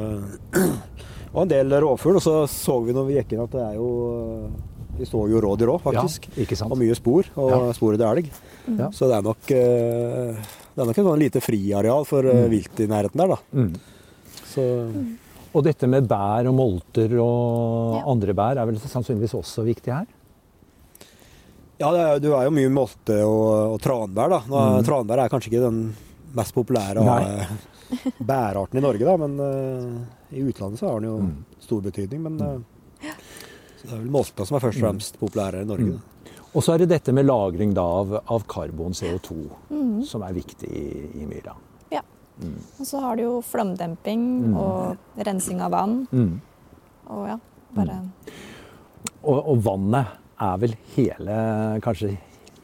og 1.33 1.39
en 1.45 1.55
del 1.55 1.79
rovfugl. 1.85 2.19
Og 2.19 2.27
så 2.27 2.35
så 2.51 2.81
vi 2.83 2.95
når 2.95 3.07
vi 3.07 3.17
gikk 3.21 3.37
inn 3.37 3.45
at 3.47 3.55
det 3.55 3.63
er 3.63 3.79
jo 3.79 3.89
Vi 4.99 5.07
så 5.07 5.21
jo 5.31 5.39
rådyr 5.41 5.71
òg, 5.71 5.79
faktisk. 5.85 6.27
Ja, 6.33 6.43
ikke 6.43 6.57
sant? 6.59 6.71
Og 6.75 6.77
mye 6.81 6.95
spor, 6.97 7.23
og 7.39 7.49
Ja. 7.53 7.59
spor 7.77 7.95
etter 7.95 8.09
elg. 8.11 8.27
Ja. 8.77 8.89
Så 8.91 9.07
det 9.07 9.15
er 9.17 9.23
nok 9.25 9.51
eh, 9.55 10.35
det 10.75 10.83
er 10.83 10.85
nok 10.89 10.97
et 10.97 11.05
sånn 11.07 11.19
lite 11.23 11.41
friareal 11.41 12.05
for 12.07 12.23
mm. 12.27 12.45
vilt 12.51 12.79
i 12.83 12.87
nærheten 12.91 13.17
der, 13.23 13.27
da. 13.33 13.39
Mm. 13.53 13.73
Så 14.53 14.65
Og 15.55 15.63
dette 15.65 15.87
med 15.89 16.05
bær 16.07 16.45
og 16.51 16.53
molter 16.55 17.15
og 17.17 17.95
Ja. 17.97 18.03
andre 18.11 18.33
bær 18.37 18.59
er 18.61 18.65
vel 18.69 18.77
sannsynligvis 18.77 19.33
også 19.39 19.63
viktig 19.65 19.91
her? 19.95 20.05
ja, 21.79 21.89
det 21.95 21.99
er, 22.03 22.19
du 22.19 22.33
er 22.35 22.43
jo 22.45 22.51
mye 22.51 22.69
molte 22.69 23.17
og, 23.23 23.73
og 23.75 23.79
tranbær, 23.81 24.29
da. 24.29 24.39
Nå, 24.51 24.63
Mm. 24.79 24.85
Tranbær 24.85 25.23
er 25.23 25.29
kanskje 25.31 25.49
ikke 25.53 25.63
den 25.63 25.95
mest 26.35 26.53
populære 26.53 26.99
av 27.01 27.21
eh, 27.23 27.53
bærarten 28.21 28.77
i 28.77 28.83
Norge, 28.83 29.05
da, 29.07 29.15
men 29.17 29.39
uh, 29.39 30.35
i 30.35 30.43
utlandet 30.45 30.77
så 30.81 30.91
har 30.91 30.99
den 30.99 31.09
jo 31.09 31.15
Mm. 31.23 31.45
stor 31.63 31.81
betydning. 31.81 32.21
Men 32.27 32.41
eh, 32.41 32.59
så 33.79 33.87
det 33.87 33.93
er 33.95 34.01
vel 34.03 34.11
molta 34.11 34.45
som 34.45 34.57
er 34.57 34.63
først 34.63 34.77
og 34.81 34.83
fremst 34.85 35.19
populære 35.21 35.61
i 35.63 35.67
Norge. 35.69 35.95
Mm. 35.95 36.35
Og 36.53 36.63
så 36.65 36.73
er 36.73 36.81
det 36.83 36.89
dette 36.89 37.13
med 37.13 37.25
lagring 37.29 37.73
da 37.77 37.83
av, 37.83 38.13
av 38.27 38.45
karbon, 38.49 38.91
CO2, 38.97 39.35
som 40.09 40.23
er 40.25 40.33
viktig 40.33 40.69
i, 40.69 40.85
i 41.21 41.25
myra. 41.29 41.53
Ja. 41.93 42.01
Og 42.79 42.85
så 42.87 42.99
har 43.03 43.15
du 43.19 43.23
jo 43.27 43.33
flomdemping 43.45 44.23
Mm. 44.49 44.55
og 44.57 44.97
rensing 45.27 45.61
av 45.61 45.71
vann. 45.75 46.07
Mm. 46.11 46.41
Og 47.13 47.27
ja, 47.27 47.37
bare 47.75 47.99
Og, 49.23 49.37
og 49.53 49.61
vannet 49.65 50.07
er 50.39 50.57
vel 50.61 50.73
hele, 50.95 51.37
kanskje 51.83 52.13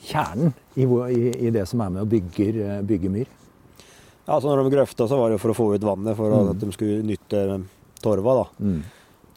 kjernen 0.06 0.54
i, 0.78 0.84
i, 0.86 1.48
i 1.48 1.52
det 1.54 1.66
som 1.68 1.82
er 1.84 1.90
med 1.92 2.06
og 2.06 2.10
bygger, 2.14 2.82
bygger 2.88 3.12
myr. 3.12 3.28
Ja, 4.26 4.40
så 4.40 4.50
når 4.50 4.64
de 4.66 4.74
grøfta, 4.78 5.06
så 5.08 5.18
var 5.20 5.30
det 5.30 5.38
jo 5.38 5.44
for 5.44 5.54
å 5.54 5.58
få 5.58 5.68
ut 5.76 5.84
vannet, 5.86 6.16
for 6.18 6.32
Mm. 6.34 6.50
at 6.56 6.60
de 6.64 6.72
skulle 6.74 7.04
nytte 7.06 7.42
torva. 8.02 8.34
da. 8.42 8.74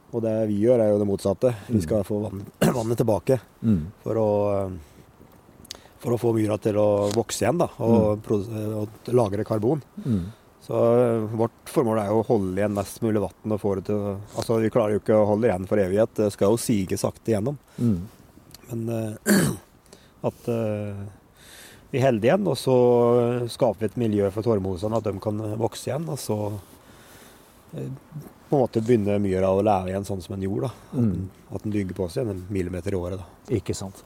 Mm. 0.09 0.15
Og 0.17 0.23
det 0.25 0.35
vi 0.49 0.59
gjør, 0.65 0.81
er 0.81 0.93
jo 0.93 0.99
det 1.03 1.09
motsatte. 1.09 1.53
Vi 1.69 1.83
skal 1.85 2.05
få 2.09 2.23
vann, 2.25 2.45
vannet 2.81 3.01
tilbake 3.01 3.41
Mm. 3.61 3.81
for 4.05 4.15
å, 4.17 4.29
eh, 4.55 5.79
for 5.99 6.15
å 6.15 6.19
få 6.21 6.33
myra 6.37 6.57
til 6.63 6.79
å 6.79 7.11
vokse 7.13 7.43
igjen 7.45 7.59
da, 7.59 7.69
og, 7.83 8.23
mm. 8.25 8.75
og 8.79 9.11
lagre 9.13 9.45
karbon. 9.45 9.83
Mm. 10.05 10.23
Så 10.65 10.77
eh, 10.77 11.37
vårt 11.37 11.71
formål 11.73 12.01
er 12.03 12.11
jo 12.13 12.23
å 12.23 12.27
holde 12.29 12.61
igjen 12.61 12.75
mest 12.77 13.01
mulig 13.05 13.23
vann. 13.25 13.55
Altså, 13.57 14.59
Vi 14.61 14.71
klarer 14.73 14.97
jo 14.97 15.03
ikke 15.03 15.17
å 15.17 15.29
holde 15.31 15.49
igjen 15.49 15.69
for 15.69 15.81
evighet. 15.81 16.15
Det 16.19 16.33
skal 16.35 16.53
jo 16.53 16.61
sige 16.61 16.99
sakte 17.01 17.33
igjennom. 17.33 17.57
Mm. 17.79 17.99
Men 18.69 18.89
uh, 18.93 19.53
at 20.29 20.51
uh, 20.53 21.07
vi 21.91 22.03
holder 22.05 22.29
igjen, 22.29 22.49
og 22.53 22.59
så 22.61 22.77
skaper 23.49 23.81
vi 23.81 23.89
et 23.89 24.01
miljø 24.05 24.29
for 24.35 24.45
torvmosene, 24.45 25.01
at 25.01 25.09
de 25.09 25.15
kan 25.25 25.41
vokse 25.57 25.89
igjen. 25.89 26.05
Og 26.13 26.21
så 26.21 26.37
på 27.73 28.57
en 28.57 28.63
måte 28.63 28.81
begynner 28.81 29.19
myra 29.21 29.51
å 29.53 29.61
leve 29.63 29.91
igjen 29.93 30.07
sånn 30.09 30.23
som 30.25 30.35
en 30.35 30.43
jord. 30.43 30.63
da. 30.63 30.69
At 30.69 30.95
Mm. 30.99 31.11
den, 31.13 31.31
at 31.55 31.63
den 31.63 31.73
bygger 31.73 31.95
på 31.95 32.09
seg 32.11 32.29
en 32.29 32.47
millimeter 32.49 32.93
i 32.93 32.97
året. 32.97 33.19
da. 33.19 33.55
Ikke 33.55 33.75
sant. 33.77 34.03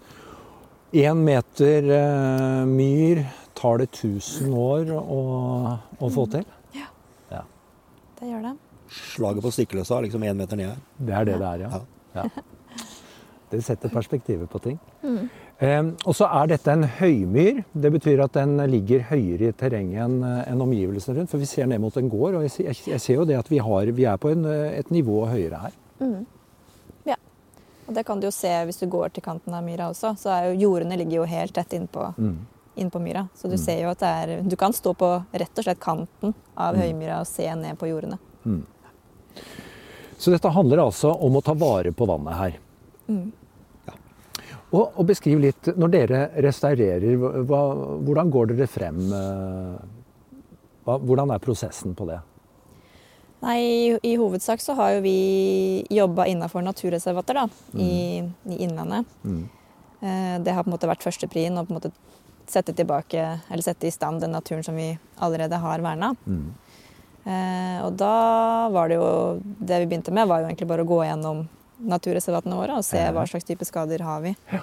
Én 0.93 1.17
meter 1.25 1.87
eh, 1.91 2.65
myr 2.67 3.25
tar 3.55 3.79
det 3.79 3.91
1000 3.93 4.53
år 4.53 4.91
å, 4.99 5.79
å 6.01 6.11
få 6.13 6.27
til. 6.31 6.45
Ja, 6.75 7.43
Det 8.21 8.29
gjør 8.29 8.43
det. 8.43 8.57
Slaget 8.93 9.43
på 9.43 9.51
Stikløsa 9.51 9.97
er 9.99 10.03
liksom 10.09 10.23
én 10.23 10.37
meter 10.37 10.57
ned 10.57 10.69
her. 10.69 10.77
Det 10.99 11.15
er 11.15 11.25
det 11.25 11.39
det 11.41 11.49
er, 11.49 11.59
ja. 11.65 11.81
Ja. 12.15 12.23
ja. 12.23 12.43
Det 13.51 13.63
setter 13.65 13.89
perspektivet 13.89 14.49
på 14.51 14.61
ting. 14.63 14.79
Mm. 15.03 15.29
Eh, 15.63 15.83
og 16.09 16.15
så 16.19 16.27
er 16.27 16.49
dette 16.51 16.73
en 16.75 16.83
høymyr. 16.99 17.61
Det 17.73 17.91
betyr 17.95 18.25
at 18.25 18.33
den 18.35 18.57
ligger 18.73 19.05
høyere 19.13 19.53
i 19.53 19.55
terrenget 19.55 20.03
enn 20.03 20.17
en 20.27 20.63
omgivelsene 20.65 21.21
rundt. 21.21 21.31
For 21.31 21.39
vi 21.39 21.47
ser 21.47 21.67
ned 21.71 21.79
mot 21.85 21.97
en 22.01 22.09
gård, 22.11 22.35
og 22.35 22.43
jeg, 22.43 22.51
ser- 22.51 22.65
jeg, 22.73 22.77
jeg 22.97 23.01
ser 23.05 23.15
jo 23.21 23.25
det 23.29 23.37
at 23.39 23.51
vi, 23.53 23.59
har, 23.63 23.87
vi 23.95 24.05
er 24.11 24.17
på 24.19 24.33
en, 24.35 24.45
eh, 24.51 24.79
et 24.81 24.91
nivå 24.91 25.21
høyere 25.31 25.61
her. 25.63 25.77
Mm. 26.03 26.25
Ja. 27.07 27.15
Og 27.87 27.95
det 27.95 28.05
kan 28.09 28.19
du 28.19 28.27
jo 28.27 28.33
se 28.35 28.51
hvis 28.67 28.81
du 28.83 28.89
går 28.91 29.13
til 29.15 29.23
kanten 29.23 29.55
av 29.55 29.63
myra 29.63 29.91
også. 29.93 30.17
Så 30.19 30.33
er 30.35 30.49
jo 30.51 30.59
jordene 30.67 30.99
ligger 30.99 31.21
jo 31.23 31.29
helt 31.31 31.55
tett 31.55 31.73
innpå 31.79 32.09
Mm. 32.19 32.39
innpå 32.77 32.99
myra. 33.05 33.29
Så 33.37 33.47
du 33.49 33.55
Mm. 33.55 33.65
ser 33.65 33.81
jo 33.83 33.89
at 33.91 33.99
det 34.01 34.09
er 34.09 34.43
Du 34.43 34.57
kan 34.57 34.73
stå 34.73 34.95
på 34.97 35.25
rett 35.33 35.59
og 35.59 35.65
slett 35.65 35.79
kanten 35.81 36.35
av 36.57 36.75
Mm. 36.75 36.81
høymyra 36.83 37.21
og 37.21 37.27
se 37.27 37.47
ned 37.55 37.79
på 37.79 37.87
jordene. 37.87 38.19
Mm. 38.47 38.63
Så 40.19 40.31
dette 40.31 40.49
handler 40.55 40.79
altså 40.79 41.11
om 41.21 41.35
å 41.37 41.43
ta 41.45 41.53
vare 41.55 41.93
på 41.93 42.07
vannet 42.07 42.35
her. 42.35 42.53
Mm. 43.09 43.33
Og, 44.73 44.93
og 44.97 45.05
beskriv 45.09 45.41
litt, 45.43 45.69
når 45.77 45.91
dere 45.93 46.21
restaurerer, 46.47 47.17
hva, 47.45 47.63
hvordan 48.07 48.31
går 48.33 48.53
dere 48.55 48.69
frem? 48.73 49.01
eh, 49.13 49.81
Hva, 50.83 50.97
hvordan 50.99 51.31
er 51.31 51.39
prosessen 51.45 51.93
på 51.95 52.07
det? 52.09 52.19
Nei, 53.43 53.59
i, 54.03 54.15
hovedsak 54.19 54.63
så 54.63 54.75
har 54.79 54.97
jo 54.97 55.03
vi 55.05 55.83
jobba 55.91 56.25
innafor 56.31 56.63
naturreservater 56.63 57.41
da, 57.41 57.45
i, 57.75 58.23
i 58.23 58.59
Innlandet. 58.65 59.07
Mm. 59.27 59.45
Eh, 60.01 60.37
Det 60.43 60.55
har 60.55 60.63
på 60.65 60.71
en 60.71 60.77
måte 60.77 60.91
vært 60.91 61.03
førsteprien 61.05 61.59
å 61.59 61.65
på 61.67 61.75
en 61.75 61.79
måte 61.81 61.93
sette 62.51 62.75
tilbake, 62.75 63.23
eller 63.51 63.63
sette 63.63 63.87
i 63.87 63.95
stand 63.95 64.21
den 64.23 64.33
naturen 64.35 64.65
som 64.67 64.75
vi 64.79 64.93
allerede 65.23 65.59
har 65.63 65.83
verna. 65.85 66.15
Mm. 66.27 66.49
Eh, 67.23 67.79
og 67.87 67.95
da 68.01 68.69
var 68.75 68.89
det 68.91 68.97
jo 68.99 69.39
Det 69.63 69.77
vi 69.79 69.87
begynte 69.93 70.11
med, 70.11 70.27
var 70.27 70.41
jo 70.43 70.49
egentlig 70.49 70.67
bare 70.71 70.83
å 70.83 70.89
gå 70.91 71.03
gjennom 71.07 71.45
naturreservatene 71.83 72.57
våre 72.57 72.77
og 72.79 72.85
se 72.85 72.99
hva 73.13 73.25
slags 73.29 73.45
type 73.45 73.65
skader 73.67 74.01
har 74.07 74.21
vi 74.23 74.37
Ja. 74.53 74.61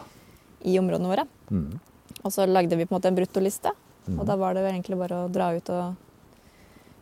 i 0.65 0.77
områdene 0.79 1.07
våre. 1.11 1.25
Mm. 1.51 1.79
Og 2.23 2.31
så 2.31 2.45
lagde 2.47 2.75
vi 2.77 2.85
på 2.85 2.95
en 2.95 2.99
måte 3.01 3.07
en 3.07 3.15
bruttoliste, 3.15 3.71
Mm. 4.07 4.19
og 4.19 4.25
da 4.25 4.35
var 4.35 4.53
det 4.53 4.63
vel 4.63 4.73
egentlig 4.73 4.97
bare 4.97 5.25
å 5.27 5.31
dra 5.31 5.51
ut 5.55 5.69
og 5.69 5.95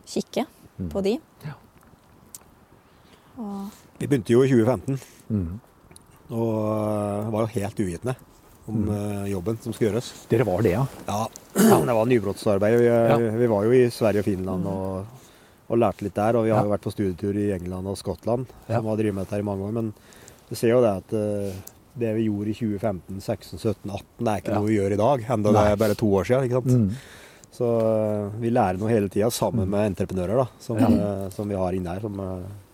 kikke 0.06 0.46
Mm. 0.78 0.88
på 0.90 1.02
de. 1.02 1.18
Ja. 1.44 1.52
Og, 3.38 3.70
Vi 3.98 4.06
begynte 4.06 4.30
jo 4.34 4.42
i 4.44 4.48
2015, 4.50 4.98
Mm. 5.30 5.60
og 6.30 6.54
eh, 7.24 7.30
var 7.30 7.40
jo 7.40 7.46
helt 7.60 7.76
uvitende 7.80 8.16
om 8.68 8.84
Mm. 8.84 8.90
eh, 9.24 9.30
jobben 9.32 9.58
som 9.62 9.72
skulle 9.72 9.90
gjøres. 9.92 10.26
Dere 10.28 10.44
var 10.44 10.62
det, 10.62 10.72
ja? 10.72 10.86
Ja, 11.06 11.26
det 11.54 11.94
var 11.94 12.04
nybrottsarbeid. 12.06 12.78
Vi, 12.78 12.84
Ja. 12.86 13.16
vi 13.16 13.46
var 13.46 13.64
jo 13.64 13.70
i 13.72 13.88
Sverige 13.90 14.18
og 14.20 14.24
Finland 14.24 14.66
og, 14.66 15.06
og 15.68 15.78
lærte 15.78 16.02
litt 16.06 16.14
der. 16.16 16.36
Og 16.36 16.44
vi 16.46 16.50
har 16.54 16.64
jo 16.64 16.70
vært 16.72 16.86
på 16.86 16.92
studietur 16.94 17.36
i 17.36 17.50
England 17.56 17.86
og 17.86 17.96
Skottland, 18.00 18.46
som 18.66 18.86
har 18.88 18.96
drevet 18.96 19.14
med 19.14 19.26
dette 19.26 19.38
i 19.40 19.46
mange 19.46 19.66
år. 19.68 19.72
Men 19.72 19.92
du 20.48 20.54
ser 20.56 20.68
jo 20.72 20.80
det 20.80 20.94
at 21.02 21.12
eh, 21.12 21.52
det 21.98 22.12
vi 22.16 22.28
gjorde 22.28 22.52
i 22.52 22.54
2015, 22.54 23.20
16, 23.20 23.58
17, 23.58 23.90
18, 23.90 24.24
det 24.24 24.32
er 24.32 24.42
ikke 24.42 24.54
noe 24.58 24.68
vi 24.68 24.76
gjør 24.78 24.92
i 24.94 25.00
dag. 25.02 25.24
Enda 25.34 25.52
det 25.56 25.64
er 25.72 25.76
bare 25.84 25.94
to 25.98 26.06
år 26.14 26.24
siden. 26.28 26.44
ikke 26.48 26.60
sant? 26.60 26.72
Mm. 26.72 26.90
Så 27.58 27.66
eh, 27.82 28.38
vi 28.40 28.50
lærer 28.54 28.78
noe 28.78 28.92
hele 28.92 29.08
tida 29.10 29.30
sammen 29.34 29.66
Mm. 29.66 29.70
med 29.74 29.90
entreprenører 29.96 30.36
da, 30.44 30.46
som, 30.60 30.78
Ja. 30.78 30.88
eh, 30.88 31.28
som 31.34 31.48
vi 31.48 31.54
har 31.58 31.72
inne 31.72 31.94
her. 31.96 32.00
Som, 32.00 32.20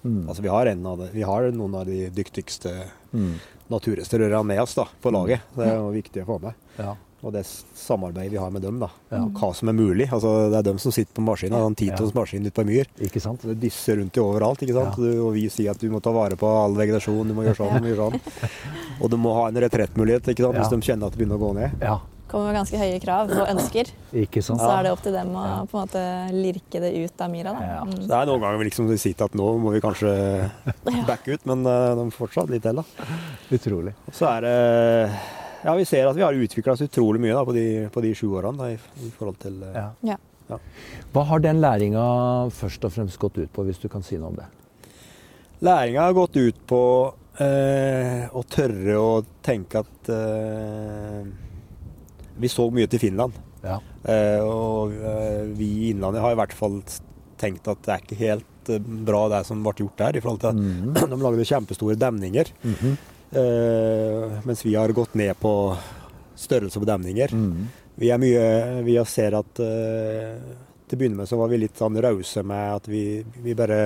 Mm. 0.05 0.29
altså 0.29 0.43
vi 0.43 0.49
har, 0.53 0.65
de, 0.67 1.09
vi 1.15 1.23
har 1.23 1.51
noen 1.51 1.75
av 1.75 1.87
de 1.87 2.11
dyktigste 2.11 2.71
Mm. 3.15 3.35
naturrestaurørene 3.71 4.45
med 4.45 4.61
oss 4.61 4.75
da, 4.75 4.85
på 5.01 5.11
laget. 5.11 5.41
Det 5.57 5.65
er 5.67 5.77
jo 5.79 5.91
viktig 5.95 6.23
å 6.23 6.27
få 6.27 6.41
med. 6.43 6.55
Ja. 6.79 6.95
Og 7.25 7.33
det 7.33 7.43
samarbeidet 7.49 8.35
vi 8.35 8.41
har 8.41 8.53
med 8.53 8.63
dem, 8.63 8.79
da. 8.83 8.91
Ja. 9.09 9.23
Hva 9.39 9.51
som 9.57 9.71
er 9.73 9.77
mulig. 9.79 10.11
Altså, 10.13 10.51
det 10.53 10.61
er 10.61 10.69
dem 10.69 10.81
som 10.83 10.93
sitter 10.93 11.17
på 11.17 11.25
maskinen, 11.25 11.57
den 11.71 11.79
Titos 11.81 12.13
ja. 12.13 12.19
maskin 12.21 12.45
ute 12.45 12.55
på 12.55 12.67
myr. 12.69 12.91
Ikke 13.09 13.23
sant? 13.25 13.47
Det 13.49 13.57
dysser 13.63 13.99
rundt 14.01 14.19
i 14.19 14.23
overalt. 14.23 14.65
ikke 14.65 14.77
sant? 14.77 14.99
Ja. 15.01 15.13
Du, 15.17 15.27
og 15.29 15.35
vi 15.39 15.49
sier 15.53 15.73
at 15.73 15.81
du 15.81 15.89
må 15.93 16.03
ta 16.05 16.13
vare 16.15 16.37
på 16.41 16.49
all 16.49 16.77
vegetasjon, 16.79 17.33
du 17.33 17.37
må 17.37 17.47
gjøre 17.49 17.63
sånn, 17.63 17.79
du 17.79 17.87
må 17.87 17.93
gjøre 17.95 18.11
sånn. 18.11 18.21
Og 19.03 19.11
du 19.11 19.17
må 19.19 19.33
ha 19.35 19.49
en 19.51 19.57
retrettmulighet 19.59 20.29
ikke 20.31 20.45
sant? 20.45 20.55
Ja. 20.55 20.63
hvis 20.63 20.71
de 20.71 20.87
kjenner 20.87 21.09
at 21.09 21.17
det 21.17 21.19
begynner 21.19 21.41
å 21.41 21.43
gå 21.43 21.55
ned. 21.57 21.81
Ja, 21.83 21.97
kommer 22.31 22.51
med 22.51 22.59
ganske 22.59 22.79
høye 22.81 22.99
krav 23.03 23.31
og 23.35 23.51
ønsker. 23.53 23.91
ikke 24.25 24.43
sant? 24.43 24.63
Så 24.63 24.71
er 24.71 24.87
det 24.87 24.93
opp 24.95 25.03
til 25.05 25.15
dem 25.15 25.31
å 25.35 25.45
Ja. 25.45 25.57
på 25.71 25.79
en 25.79 25.87
måte 25.87 26.03
lirke 26.33 26.81
det 26.81 26.93
ut 26.95 27.21
av 27.21 27.31
myra. 27.31 27.53
Da. 27.53 27.63
Ja. 27.63 27.83
Mm. 27.85 28.09
det 28.09 28.17
er 28.19 28.27
noen 28.27 28.41
ganger 28.41 28.59
vi 28.59 28.65
liksom 28.71 28.91
til 28.97 29.25
at 29.25 29.35
nå 29.35 29.59
må 29.59 29.73
vi 29.75 29.81
kanskje 29.81 30.51
backe 31.11 31.35
ut, 31.35 31.47
men 31.47 31.67
uh, 31.67 31.95
de 31.95 32.11
får 32.11 32.19
fortsatt 32.19 32.51
litt 32.51 32.63
til. 32.63 32.77
da. 32.77 32.85
Utrolig. 33.51 33.95
Så 34.13 34.27
er 34.31 34.41
det 34.41 35.44
Ja, 35.65 35.75
vi 35.79 35.87
ser 35.89 36.07
at 36.11 36.17
vi 36.19 36.23
har 36.27 36.37
utvikla 36.37 36.75
oss 36.77 36.85
utrolig 36.85 37.23
mye 37.25 37.33
da, 37.37 37.45
på, 37.49 37.55
de, 37.57 37.65
på 37.95 38.03
de 38.05 38.13
sju 38.17 38.27
årene 38.37 38.59
da, 38.61 38.71
i, 38.75 38.79
i 39.07 39.11
forhold 39.17 39.39
til 39.43 39.63
uh, 39.65 39.73
Ja. 39.75 39.89
Ja. 40.13 40.19
Ja. 40.51 40.59
Hva 41.15 41.23
har 41.31 41.41
den 41.41 41.63
læringa 41.65 42.03
først 42.53 42.85
og 42.85 42.93
fremst 42.93 43.17
gått 43.23 43.39
ut 43.41 43.53
på, 43.55 43.65
hvis 43.65 43.81
du 43.81 43.87
kan 43.89 44.05
si 44.05 44.19
noe 44.21 44.29
om 44.29 44.37
det? 44.37 44.45
Læringa 45.65 46.03
har 46.05 46.17
gått 46.19 46.37
ut 46.37 46.59
på 46.69 46.81
eh, 47.41 48.27
å 48.29 48.43
tørre 48.53 48.99
å 49.01 49.15
tenke 49.47 49.81
at 49.81 50.11
eh, 50.13 51.23
Vi 52.43 52.51
så 52.53 52.67
mye 52.75 52.91
til 52.93 53.01
Finland. 53.01 53.41
Ja. 53.65 53.79
Eh, 54.05 54.43
og 54.45 54.93
eh, 54.99 55.49
vi 55.57 55.71
i 55.87 55.91
Innlandet 55.95 56.21
har 56.27 56.35
i 56.37 56.41
hvert 56.43 56.53
fall 56.59 56.81
tenkt 57.41 57.65
at 57.73 57.81
det 57.87 57.95
er 57.95 58.05
ikke 58.05 58.21
helt 58.21 58.73
eh, 58.75 58.85
bra 59.09 59.25
det 59.33 59.41
som 59.49 59.65
ble 59.65 59.73
gjort 59.81 59.97
der. 60.03 60.19
i 60.21 60.25
forhold 60.25 60.45
til 60.45 60.53
at 60.53 60.61
Mm. 60.61 60.93
De 61.15 61.23
lagde 61.25 61.49
kjempestore 61.49 61.97
demninger. 61.97 62.53
Mm 62.67 62.77
eh, 62.85 63.11
mens 63.35 64.63
vi 64.65 64.75
har 64.79 64.93
gått 64.95 65.15
ned 65.19 65.35
på 65.41 65.53
størrelse 66.35 66.81
på 66.81 66.89
demninger. 66.89 67.35
Mm. 67.35 67.67
Vi 67.95 68.11
er 68.11 68.21
mye 68.21 68.47
Vi 68.87 68.97
ser 69.07 69.37
at 69.39 69.61
eh, 69.63 70.39
til 70.85 70.97
å 70.97 71.01
begynne 71.01 71.23
med 71.23 71.31
så 71.31 71.39
var 71.41 71.51
vi 71.53 71.63
litt 71.63 71.79
sånn 71.79 71.97
rause 72.03 72.43
med 72.47 72.81
at 72.81 72.89
vi, 72.91 73.23
vi 73.41 73.55
bare 73.57 73.79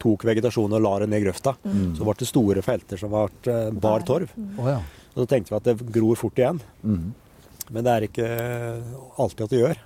tok 0.00 0.26
vegetasjonen 0.28 0.76
og 0.78 0.84
la 0.84 0.92
det 1.02 1.08
ned 1.10 1.22
i 1.22 1.26
grøfta. 1.26 1.56
Mm. 1.64 1.94
Så 1.96 2.06
ble 2.06 2.14
det 2.20 2.28
store 2.28 2.64
felter 2.64 3.00
som 3.00 3.14
ble 3.14 3.52
eh, 3.52 3.70
bar 3.74 4.04
torv. 4.06 4.34
Ja. 4.60 4.78
Og 5.14 5.22
så 5.24 5.28
tenkte 5.32 5.54
vi 5.54 5.58
at 5.58 5.70
det 5.70 5.92
gror 5.96 6.20
fort 6.20 6.38
igjen. 6.38 6.60
Mm. 6.84 7.14
Men 7.72 7.86
det 7.86 7.92
er 7.92 8.06
ikke 8.06 8.28
alltid 9.18 9.46
at 9.46 9.54
det 9.54 9.62
gjør. 9.62 9.80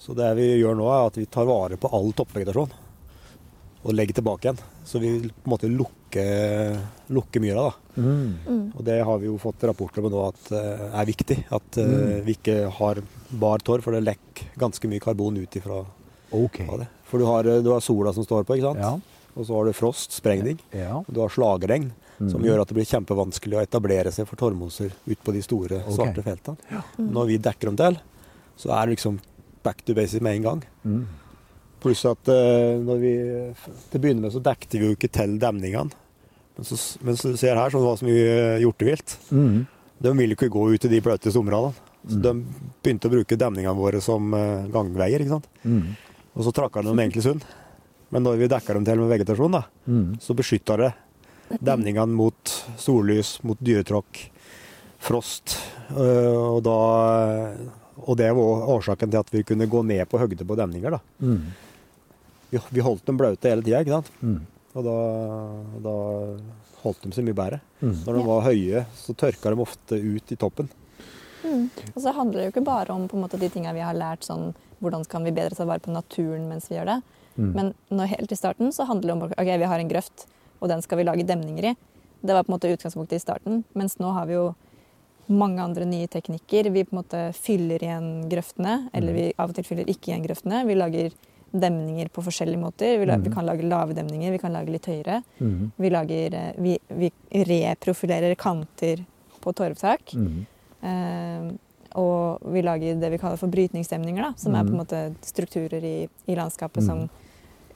Så 0.00 0.16
det 0.18 0.32
vi 0.36 0.48
gjør 0.58 0.74
nå, 0.80 0.88
er 0.90 1.10
at 1.12 1.20
vi 1.20 1.28
tar 1.30 1.46
vare 1.48 1.78
på 1.80 1.90
all 1.94 2.10
toppvegetasjon. 2.16 2.72
Og 3.84 3.92
legge 3.94 4.14
tilbake 4.16 4.48
igjen. 4.48 4.60
Så 4.88 4.98
vi 5.00 5.10
på 5.28 5.44
en 5.44 5.52
måte 5.52 5.68
lukke, 5.68 6.24
lukker 7.12 7.40
myra. 7.42 7.66
da. 7.68 8.00
Mm. 8.00 8.34
Mm. 8.46 8.62
Og 8.76 8.84
det 8.84 8.98
har 9.04 9.18
vi 9.20 9.26
jo 9.28 9.38
fått 9.38 9.64
rapporter 9.68 10.04
om 10.04 10.10
nå 10.12 10.22
at 10.28 10.52
uh, 10.52 11.00
er 11.00 11.08
viktig. 11.08 11.38
At 11.52 11.78
uh, 11.78 11.84
Mm. 11.84 12.24
vi 12.24 12.34
ikke 12.38 12.70
har 12.78 13.02
bar 13.30 13.58
torv, 13.64 13.82
for 13.84 13.92
det 13.92 14.04
lekker 14.06 14.54
ganske 14.60 14.88
mye 14.88 15.00
karbon 15.04 15.36
ut 15.36 15.56
ifra 15.60 15.82
okay. 16.32 16.66
det. 16.80 16.88
For 17.10 17.18
du 17.20 17.26
har, 17.28 17.44
eh, 17.46 17.60
du 17.62 17.70
har 17.70 17.80
sola 17.84 18.12
som 18.12 18.24
står 18.24 18.44
på, 18.48 18.56
ikke 18.56 18.72
sant? 18.72 18.80
Ja. 18.80 18.94
og 19.36 19.46
så 19.46 19.54
har 19.56 19.64
du 19.66 19.72
frost, 19.74 20.12
sprengning. 20.14 20.58
ja. 20.72 20.96
Og 21.02 21.10
du 21.12 21.20
har 21.20 21.28
slagregn, 21.28 21.90
som 22.18 22.40
Mm. 22.40 22.44
gjør 22.46 22.60
at 22.62 22.68
det 22.68 22.74
blir 22.76 22.86
kjempevanskelig 22.86 23.56
å 23.58 23.62
etablere 23.66 24.12
seg 24.14 24.26
for 24.28 24.36
torvmoser 24.36 24.92
ut 25.06 25.18
på 25.24 25.32
de 25.34 25.42
store, 25.42 25.80
okay. 25.82 25.94
svarte 25.96 26.22
feltene. 26.22 26.56
Mm. 26.98 27.10
Når 27.12 27.26
vi 27.26 27.38
dekker 27.38 27.66
dem 27.72 27.76
til, 27.76 27.98
så 28.56 28.70
er 28.70 28.86
det 28.86 28.96
liksom 28.96 29.18
back 29.64 29.82
to 29.84 29.94
basic 29.94 30.22
med 30.22 30.36
en 30.36 30.42
gang. 30.42 30.62
Mm. 31.84 31.90
Pluss 31.90 32.04
at 32.08 32.28
eh, 32.32 32.78
når 32.80 33.00
vi 33.02 33.12
Til 33.92 33.98
å 33.98 34.02
begynne 34.02 34.24
med 34.24 34.32
så 34.32 34.40
dekte 34.40 34.78
vi 34.80 34.86
jo 34.88 34.94
ikke 34.96 35.10
til 35.12 35.36
demningene. 35.38 35.92
Men 36.56 36.64
så, 36.64 36.76
men 37.04 37.16
så 37.18 37.32
ser 37.36 37.56
her, 37.58 37.68
så 37.70 37.80
det 37.82 37.88
var 37.90 37.96
så 38.00 38.06
mye 38.06 38.60
hjortevilt. 38.62 39.16
Mm. 39.34 39.66
De 40.04 40.12
ville 40.16 40.36
ikke 40.36 40.48
gå 40.54 40.62
ut 40.72 40.84
i 40.86 40.90
de 40.92 41.00
bløte 41.04 41.32
områdene. 41.36 41.74
Så 42.08 42.16
Mm. 42.18 42.22
de 42.22 42.32
begynte 42.84 43.08
å 43.08 43.12
bruke 43.14 43.36
demningene 43.40 43.76
våre 43.78 44.00
som 44.04 44.34
eh, 44.34 44.66
gangveier. 44.72 45.20
ikke 45.24 45.36
sant? 45.38 45.46
Mm. 45.64 45.96
Og 46.36 46.44
så 46.44 46.52
trakk 46.52 46.74
de 46.80 46.82
dem 46.88 46.98
egentlig 47.00 47.22
sund. 47.24 47.44
Men 48.10 48.22
når 48.22 48.36
vi 48.38 48.48
dekka 48.48 48.74
dem 48.74 48.84
til 48.84 48.98
med 49.00 49.08
vegetasjon, 49.12 49.52
da, 49.52 49.62
Mm. 49.88 50.18
så 50.20 50.34
beskytta 50.36 50.76
det 50.76 50.92
demningene 51.60 52.12
mot 52.14 52.52
sollys, 52.78 53.38
mot 53.42 53.58
dyretråkk, 53.58 54.30
frost. 55.00 55.56
Og, 55.90 56.62
da, 56.64 57.54
og 58.06 58.16
det 58.16 58.30
var 58.36 58.68
årsaken 58.78 59.10
til 59.10 59.18
at 59.20 59.30
vi 59.32 59.42
kunne 59.42 59.66
gå 59.68 59.82
ned 59.84 60.06
på 60.08 60.18
høgde 60.20 60.44
på 60.46 60.56
demninger. 60.56 60.90
da. 60.90 61.00
Mm. 62.54 62.60
Vi, 62.70 62.78
vi 62.78 62.84
holdt 62.86 63.04
dem 63.08 63.16
blaute 63.20 63.50
hele 63.50 63.62
tida, 63.66 63.80
ikke 63.84 63.96
sant? 63.98 64.10
Mm. 64.22 64.40
og 64.74 64.82
da, 64.86 64.94
da 65.84 65.92
holdt 66.82 67.02
de 67.06 67.12
seg 67.14 67.24
mye 67.28 67.36
bedre. 67.38 67.60
Mm. 67.80 67.92
Når 68.04 68.12
de 68.16 68.20
Ja. 68.20 68.26
var 68.26 68.42
høye, 68.48 68.84
så 68.98 69.14
tørka 69.14 69.50
de 69.54 69.60
ofte 69.62 69.98
ut 70.00 70.32
i 70.32 70.36
toppen. 70.36 70.68
Mm. 71.44 71.68
Og 71.94 71.98
så 72.02 72.12
handler 72.16 72.40
det 72.40 72.46
jo 72.48 72.52
ikke 72.54 72.64
bare 72.66 72.90
om 72.94 73.06
på 73.08 73.16
en 73.18 73.22
måte, 73.26 73.38
de 73.38 73.48
tinga 73.52 73.72
vi 73.76 73.80
har 73.84 73.94
lært, 73.94 74.24
sånn 74.26 74.54
hvordan 74.82 75.04
kan 75.08 75.24
vi 75.24 75.30
bedre 75.32 75.54
ta 75.56 75.64
vare 75.64 75.80
på 75.80 75.92
naturen 75.94 76.48
mens 76.48 76.66
vi 76.70 76.76
gjør 76.76 76.86
det. 76.90 77.02
Mm. 77.36 77.52
Men 77.54 77.74
når, 77.90 78.06
helt 78.14 78.32
i 78.32 78.36
starten 78.38 78.72
så 78.72 78.86
handler 78.88 79.08
det 79.10 79.14
om 79.16 79.22
ok, 79.30 79.50
vi 79.58 79.70
har 79.70 79.78
en 79.80 79.88
grøft, 79.90 80.26
og 80.60 80.68
den 80.68 80.82
skal 80.82 80.98
vi 80.98 81.04
lage 81.04 81.26
demninger 81.26 81.70
i. 81.70 81.74
Det 82.24 82.32
var 82.34 82.44
på 82.44 82.52
en 82.52 82.56
måte 82.58 82.70
utgangspunktet 82.72 83.18
i 83.18 83.22
starten. 83.24 83.64
Mens 83.74 83.98
nå 84.00 84.12
har 84.16 84.26
vi 84.26 84.34
jo 84.38 84.54
mange 85.28 85.60
andre 85.62 85.84
nye 85.88 86.06
teknikker. 86.08 86.70
Vi 86.72 86.84
på 86.84 86.92
en 86.96 87.00
måte 87.02 87.20
fyller 87.36 87.80
igjen 87.84 88.28
grøftene, 88.28 88.88
eller 88.92 89.12
vi 89.16 89.26
av 89.38 89.50
og 89.50 89.54
til 89.56 89.64
fyller 89.64 89.88
ikke 89.88 90.10
igjen 90.12 90.24
grøftene. 90.26 90.64
Vi 90.68 90.74
lager 90.76 91.12
demninger 91.54 92.08
på 92.10 92.22
forskjellige 92.26 92.58
måter. 92.60 92.98
Vi, 92.98 93.06
la, 93.06 93.16
vi 93.16 93.28
Mhm. 93.28 93.34
kan 93.34 93.46
lage 93.46 93.62
lave 93.68 93.94
demninger, 93.94 94.30
vi 94.32 94.38
kan 94.38 94.52
lage 94.52 94.70
litt 94.72 94.86
høyere. 94.86 95.22
Mm. 95.40 95.70
Vi, 95.78 95.90
lager, 95.90 96.34
eh, 96.34 96.52
vi, 96.58 96.78
vi 96.88 97.10
reprofilerer 97.32 98.34
kanter 98.34 99.04
på 99.40 99.52
torvtak. 99.54 100.14
Mm. 100.14 100.46
Eh, 100.82 101.54
og 101.96 102.40
vi 102.52 102.62
lager 102.62 102.98
det 103.00 103.10
vi 103.12 103.18
kaller 103.18 103.36
for 103.38 103.46
brytningsstemninger, 103.48 104.22
da, 104.22 104.32
som 104.36 104.54
er 104.54 104.64
på 104.64 104.68
en 104.68 104.76
Mhm. 104.76 104.80
måte 104.86 105.14
strukturer 105.22 105.82
i, 105.84 106.08
i 106.26 106.34
landskapet 106.34 106.82
Mhm. 106.82 106.86
som 106.86 107.08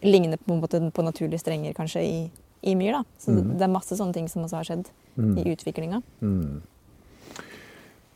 ligner 0.02 0.36
på 0.36 0.52
en 0.54 0.60
måte 0.60 0.92
på 0.92 1.02
naturlige 1.04 1.38
strenger 1.40 1.72
kanskje 1.74 2.02
i, 2.02 2.30
i 2.62 2.74
myr. 2.74 2.92
Da. 2.92 3.04
Så 3.18 3.30
Mhm. 3.30 3.52
det 3.58 3.62
er 3.62 3.68
masse 3.68 3.96
sånne 3.96 4.12
ting 4.12 4.28
som 4.28 4.42
også 4.42 4.56
har 4.56 4.64
skjedd 4.64 4.86
i 5.18 5.44
utviklinga. 5.54 6.02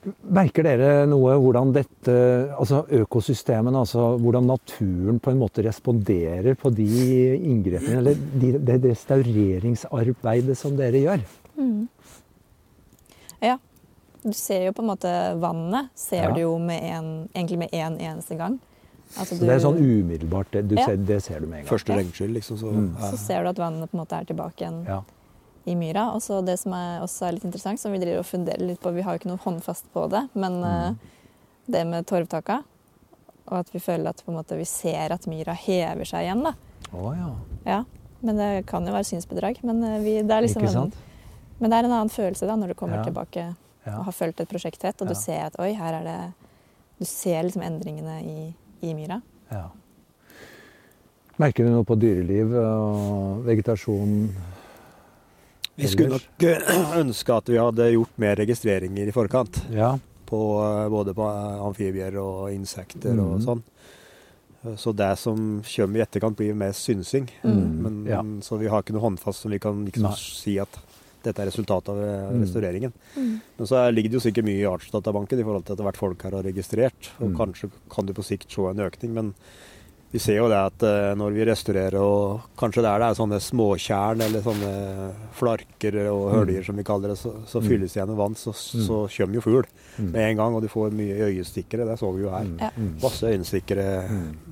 Mm. 0.02 0.14
Merker 0.34 0.64
dere 0.66 1.06
noe 1.06 1.36
hvordan 1.38 1.72
dette, 1.76 2.14
altså 2.58 2.80
økosystemene, 2.90 3.78
altså 3.84 4.18
hvordan 4.18 4.48
naturen 4.50 5.20
på 5.22 5.30
en 5.30 5.38
måte 5.38 5.62
responderer 5.62 6.56
på 6.58 6.72
de 6.74 6.88
inngrepene, 7.38 7.98
eller 8.00 8.14
de, 8.40 8.50
det 8.58 8.80
restaureringsarbeidet 8.90 10.56
som 10.58 10.74
dere 10.76 11.04
gjør? 11.04 11.22
Ja. 13.42 13.58
Du 14.22 14.32
ser 14.38 14.68
jo 14.68 14.72
på 14.74 14.82
en 14.84 14.90
måte 14.92 15.12
vannet, 15.42 15.88
ser 15.98 16.22
Ja. 16.28 16.32
du 16.34 16.40
jo 16.40 16.58
med 16.58 16.82
en, 16.82 17.28
egentlig 17.34 17.58
med 17.58 17.70
én 17.72 17.86
en 17.92 17.98
eneste 17.98 18.36
gang. 18.38 18.58
Altså 19.18 19.34
Så 19.36 19.40
det 19.40 19.50
er 19.50 19.58
sånn 19.60 19.78
umiddelbart, 19.78 20.50
det, 20.52 20.68
du 20.68 20.74
Ja. 20.76 20.86
ser, 20.86 20.96
det 20.96 21.22
ser 21.22 21.40
du 21.40 21.46
med 21.46 21.58
en 21.60 21.64
gang. 21.64 21.70
Første 21.78 21.94
regnskyll, 21.94 22.32
liksom. 22.32 22.56
Så, 22.58 22.66
Mm. 22.72 22.96
Så 23.10 23.16
ser 23.18 23.42
du 23.42 23.48
at 23.50 23.56
vannet 23.58 23.90
på 23.90 23.94
en 23.98 24.00
måte 24.06 24.12
er 24.20 24.24
tilbake 24.24 24.56
igjen 24.62 24.84
Ja. 24.86 25.02
I 25.64 25.74
myra. 25.78 26.08
Og 26.14 26.20
så 26.22 26.40
det 26.44 26.58
som 26.58 26.72
er, 26.74 27.00
også 27.04 27.26
er 27.28 27.32
litt 27.36 27.44
interessant, 27.46 27.78
som 27.80 27.92
vi 27.92 27.98
driver 28.02 28.18
og 28.24 28.26
funderer 28.26 28.64
litt 28.66 28.80
på, 28.82 28.90
vi 28.94 29.02
har 29.06 29.14
jo 29.14 29.20
ikke 29.22 29.30
noe 29.30 29.42
håndfast 29.44 29.86
på 29.94 30.08
det, 30.10 30.28
men 30.34 30.60
Mm. 30.60 30.64
eh, 30.64 30.94
det 31.70 31.86
med 31.86 32.06
torvtaka, 32.06 32.62
og 33.46 33.58
at 33.58 33.70
vi 33.72 33.78
føler 33.78 34.08
at 34.10 34.22
måte 34.26 34.56
vi 34.58 34.64
ser 34.64 35.12
at 35.12 35.26
myra 35.26 35.54
hever 35.54 36.04
seg 36.04 36.26
igjen, 36.26 36.42
da. 36.42 36.54
Oh, 36.92 37.12
ja. 37.16 37.30
Ja, 37.66 37.84
men 38.22 38.36
det 38.36 38.66
kan 38.66 38.84
jo 38.86 38.92
være 38.92 39.04
synsbedrag. 39.04 39.62
Men, 39.62 39.82
eh, 39.84 39.98
vi, 40.02 40.22
det, 40.22 40.30
er 40.30 40.42
liksom 40.42 40.64
en, 40.66 40.92
men 41.60 41.70
det 41.70 41.78
er 41.78 41.84
en 41.84 41.92
annen 41.92 42.10
følelse 42.10 42.46
da, 42.46 42.56
når 42.56 42.68
du 42.68 42.74
kommer 42.74 42.96
Ja. 42.98 43.04
tilbake 43.04 43.54
Ja. 43.86 43.98
og 43.98 44.04
har 44.04 44.12
fulgt 44.12 44.40
et 44.40 44.48
prosjekt 44.48 44.78
tett, 44.78 45.00
og 45.02 45.08
du 45.08 45.14
ser 45.14 45.46
at 45.46 45.56
oi, 45.58 45.72
her 45.74 45.94
er 46.00 46.04
det 46.04 46.32
Du 46.98 47.04
ser 47.04 47.42
liksom 47.42 47.62
endringene 47.62 48.20
i, 48.22 48.54
i 48.82 48.94
myra. 48.94 49.20
ja. 49.50 49.68
Merker 51.38 51.64
du 51.64 51.70
noe 51.70 51.84
på 51.84 51.96
dyreliv 51.98 52.52
og 52.54 53.44
vegetasjon? 53.46 54.28
Vi 55.76 55.88
skulle 55.88 56.18
nok 56.18 56.42
eh, 56.42 56.96
ønske 57.02 57.34
at 57.36 57.48
vi 57.48 57.56
hadde 57.60 57.90
gjort 57.94 58.18
mer 58.20 58.36
registreringer 58.36 59.08
i 59.08 59.12
forkant. 59.14 59.62
Ja. 59.72 59.94
På, 60.28 60.40
eh, 60.64 60.88
både 60.92 61.14
på 61.16 61.26
eh, 61.28 61.62
amfibier 61.66 62.16
og 62.20 62.50
insekter 62.52 63.12
og 63.18 63.38
Mhm. 63.40 63.44
sånn. 63.46 63.62
Så 64.78 64.92
det 64.94 65.18
som 65.18 65.60
kommer 65.66 65.98
i 65.98 66.02
etterkant, 66.04 66.36
blir 66.38 66.54
mer 66.54 66.70
synsing. 66.72 67.28
Mm. 67.42 67.82
Men, 67.82 68.04
Ja. 68.06 68.20
Så 68.46 68.56
vi 68.60 68.68
har 68.68 68.82
ikke 68.82 68.92
noe 68.94 69.02
håndfast 69.02 69.40
som 69.42 69.50
vi 69.50 69.58
kan 69.58 69.84
liksom 69.88 70.12
si 70.14 70.56
at 70.60 70.68
dette 71.24 71.40
er 71.42 71.46
resultatet 71.50 71.88
av 71.88 71.96
Mm. 71.96 72.42
restaureringen. 72.44 72.92
Mm. 73.16 73.40
Men 73.58 73.66
så 73.66 73.76
er- 73.88 73.92
ligger 73.92 74.10
det 74.10 74.20
jo 74.22 74.30
sikkert 74.30 74.44
mye 74.44 74.62
i 74.62 74.70
artsdatabanken 74.70 75.40
i 75.40 75.42
forhold 75.42 75.64
til 75.64 75.72
at 75.72 75.78
det 75.78 75.84
har 75.84 75.92
vært 75.92 75.96
folk 75.98 76.22
her 76.22 76.30
har 76.30 76.42
registrert. 76.44 77.10
Og 77.20 77.30
Mm. 77.32 77.36
kanskje 77.36 77.70
kan 77.90 78.06
du 78.06 78.12
på 78.12 78.22
sikt 78.22 78.50
se 78.52 78.62
en 78.62 78.76
økning, 78.78 79.10
men 79.14 79.34
vi 80.12 80.18
ser 80.20 80.36
jo 80.36 80.48
det 80.52 80.58
at 80.60 80.82
eh, 80.84 81.14
når 81.16 81.32
vi 81.32 81.44
restaurerer 81.48 81.96
og 82.02 82.40
kanskje 82.60 82.82
der 82.84 82.98
det 83.00 83.06
er 83.08 83.16
sånne 83.18 83.38
småtjern 83.40 84.20
eller 84.20 84.42
sånne 84.44 84.72
flarker 85.38 85.96
og 86.12 86.22
Mm. 86.28 86.34
høljer 86.36 86.64
som 86.66 86.76
vi 86.76 86.84
kaller 86.84 87.08
det, 87.08 87.18
så, 87.18 87.32
så 87.48 87.60
Mm. 87.62 87.68
fylles 87.68 87.92
det 87.92 87.96
igjen 88.00 88.08
med 88.12 88.16
vann, 88.20 88.34
så, 88.36 88.52
Mm. 88.52 88.86
så 88.86 88.96
kommer 89.16 89.34
jo 89.34 89.40
fugl 89.40 89.64
med 89.98 90.30
en 90.30 90.36
gang. 90.36 90.54
Og 90.54 90.62
du 90.62 90.68
får 90.68 90.90
mye 90.92 91.16
øyestikkere, 91.32 91.86
det 91.88 91.98
så 91.98 92.12
vi 92.14 92.22
jo 92.22 92.30
her. 92.30 92.44
Ja. 92.60 92.70
Masse 93.02 93.22
øyenstikkere. 93.26 93.86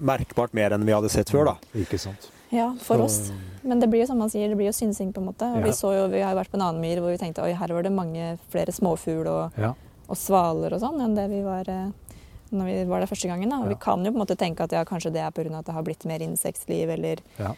Merkbart 0.01 0.55
mer 0.55 0.71
enn 0.73 0.85
vi 0.87 0.93
hadde 0.93 1.11
sett 1.11 1.29
før, 1.31 1.45
da. 1.45 1.57
Ikke 1.77 1.99
sant. 1.99 2.31
Ja, 2.51 2.73
for 2.81 2.97
Så- 2.97 3.05
oss. 3.05 3.33
Men 3.63 3.79
det 3.81 3.91
blir 3.91 4.01
jo 4.01 4.07
som 4.07 4.19
man 4.19 4.29
sier, 4.31 4.49
det 4.49 4.57
blir 4.57 4.67
jo 4.67 4.73
synsing, 4.73 5.13
på 5.13 5.19
en 5.21 5.27
måte. 5.29 5.43
Og 5.53 5.59
Ja. 5.59 5.65
vi, 5.65 5.71
så 5.71 5.93
jo, 5.95 6.09
vi 6.09 6.21
har 6.21 6.35
jo 6.35 6.41
vært 6.41 6.51
på 6.51 6.55
en 6.55 6.63
annen 6.63 6.81
myr 6.81 6.99
hvor 7.01 7.11
vi 7.11 7.19
tenkte 7.19 7.43
oi, 7.45 7.53
her 7.53 7.69
var 7.69 7.83
det 7.83 7.93
mange 7.93 8.39
flere 8.51 8.73
småfugl 8.73 9.27
og, 9.29 9.53
Ja. 9.59 9.75
og 10.09 10.17
svaler 10.17 10.73
og 10.73 10.81
sånn 10.81 11.01
enn 11.01 11.15
det 11.15 11.29
vi 11.31 11.43
var 11.43 11.65
eh, 11.69 11.91
når 12.53 12.65
vi 12.71 12.77
var 12.91 13.01
der 13.01 13.07
første 13.11 13.29
gangen. 13.31 13.49
Da. 13.51 13.57
Og 13.63 13.69
Ja. 13.69 13.75
vi 13.75 13.81
kan 13.81 14.05
jo 14.05 14.11
på 14.13 14.17
en 14.21 14.23
måte 14.27 14.37
tenke 14.37 14.61
at 14.67 14.73
ja, 14.73 14.85
kanskje 14.85 15.13
det 15.13 15.21
er 15.23 15.31
pga. 15.31 15.59
at 15.59 15.67
det 15.67 15.75
har 15.75 15.83
blitt 15.83 16.05
mer 16.05 16.19
insektliv 16.21 16.91
eller 16.91 17.19
Ja. 17.39 17.55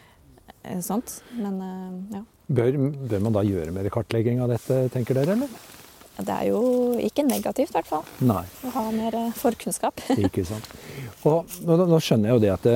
eh, 0.64 0.78
sånt. 0.80 1.22
Men 1.36 1.60
eh, 1.60 2.16
ja. 2.18 2.22
Bør, 2.52 2.72
bør 3.08 3.20
man 3.22 3.32
da 3.32 3.40
gjøre 3.42 3.72
mer 3.72 3.88
kartlegging 3.88 4.40
av 4.42 4.48
dette, 4.52 4.90
tenker 4.92 5.14
dere, 5.14 5.32
eller? 5.32 5.48
Det 6.18 6.28
er 6.28 6.48
jo 6.50 6.98
ikke 7.00 7.24
negativt, 7.24 7.70
i 7.70 7.78
hvert 7.78 7.86
fall. 7.88 8.04
Nei. 8.20 8.42
Å 8.66 8.70
ha 8.74 8.90
mer 8.92 9.14
eh, 9.14 9.30
forkunnskap. 9.32 10.02
Ikke 10.18 10.44
sant. 10.44 10.68
Og 11.24 11.46
nå, 11.64 11.76
nå 11.88 11.98
skjønner 12.04 12.28
jeg 12.28 12.36
jo 12.36 12.42
det 12.44 12.50
at 12.52 12.62
det, 12.62 12.74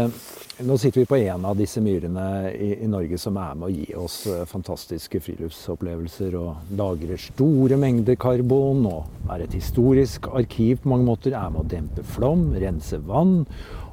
nå 0.59 0.79
sitter 0.79 1.01
vi 1.01 1.07
på 1.07 1.16
en 1.16 1.45
av 1.45 1.57
disse 1.57 1.81
myrene 1.85 2.51
i, 2.57 2.71
i 2.81 2.88
Norge 2.88 3.19
som 3.21 3.37
er 3.37 3.57
med 3.61 3.69
å 3.69 3.75
gi 3.75 3.90
oss 3.99 4.23
eh, 4.31 4.47
fantastiske 4.49 5.21
friluftsopplevelser 5.21 6.37
og 6.40 6.73
lagrer 6.79 7.21
store 7.21 7.77
mengder 7.81 8.16
karbon 8.21 8.87
og 8.88 9.31
er 9.35 9.45
et 9.45 9.57
historisk 9.59 10.31
arkiv 10.33 10.81
på 10.81 10.95
mange 10.95 11.09
måter. 11.11 11.37
Er 11.37 11.53
med 11.53 11.61
å 11.66 11.69
dempe 11.69 12.07
flom, 12.09 12.49
rense 12.57 13.03
vann. 13.05 13.42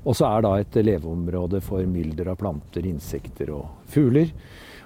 Og 0.08 0.15
så 0.15 0.30
er 0.30 0.47
da 0.47 0.56
et 0.62 0.80
leveområde 0.80 1.60
for 1.63 1.84
mylder 1.84 2.32
av 2.32 2.39
planter, 2.39 2.88
insekter 2.88 3.52
og 3.56 3.67
fugler. 3.91 4.32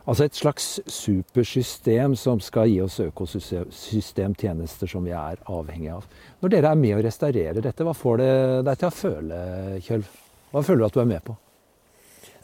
Altså 0.07 0.25
et 0.25 0.37
slags 0.37 0.79
supersystem 0.89 2.15
som 2.17 2.41
skal 2.41 2.71
gi 2.71 2.81
oss 2.81 3.01
økosystemtjenester 3.05 4.89
som 4.89 5.05
vi 5.05 5.13
er 5.13 5.41
avhengig 5.45 5.93
av. 5.93 6.05
Når 6.41 6.57
dere 6.57 6.71
er 6.73 6.85
med 6.87 6.97
å 6.97 7.03
restaurere 7.05 7.61
dette, 7.61 7.85
hva 7.85 7.93
får 7.97 8.23
det 8.23 8.35
deg 8.65 8.79
til 8.79 8.89
å 8.89 8.97
føle, 9.03 9.41
Kjølv? 9.83 10.15
Hva 10.53 10.63
føler 10.63 10.81
du 10.81 10.87
at 10.87 10.97
du 10.97 11.03
er 11.03 11.11
med 11.11 11.27
på? 11.27 11.43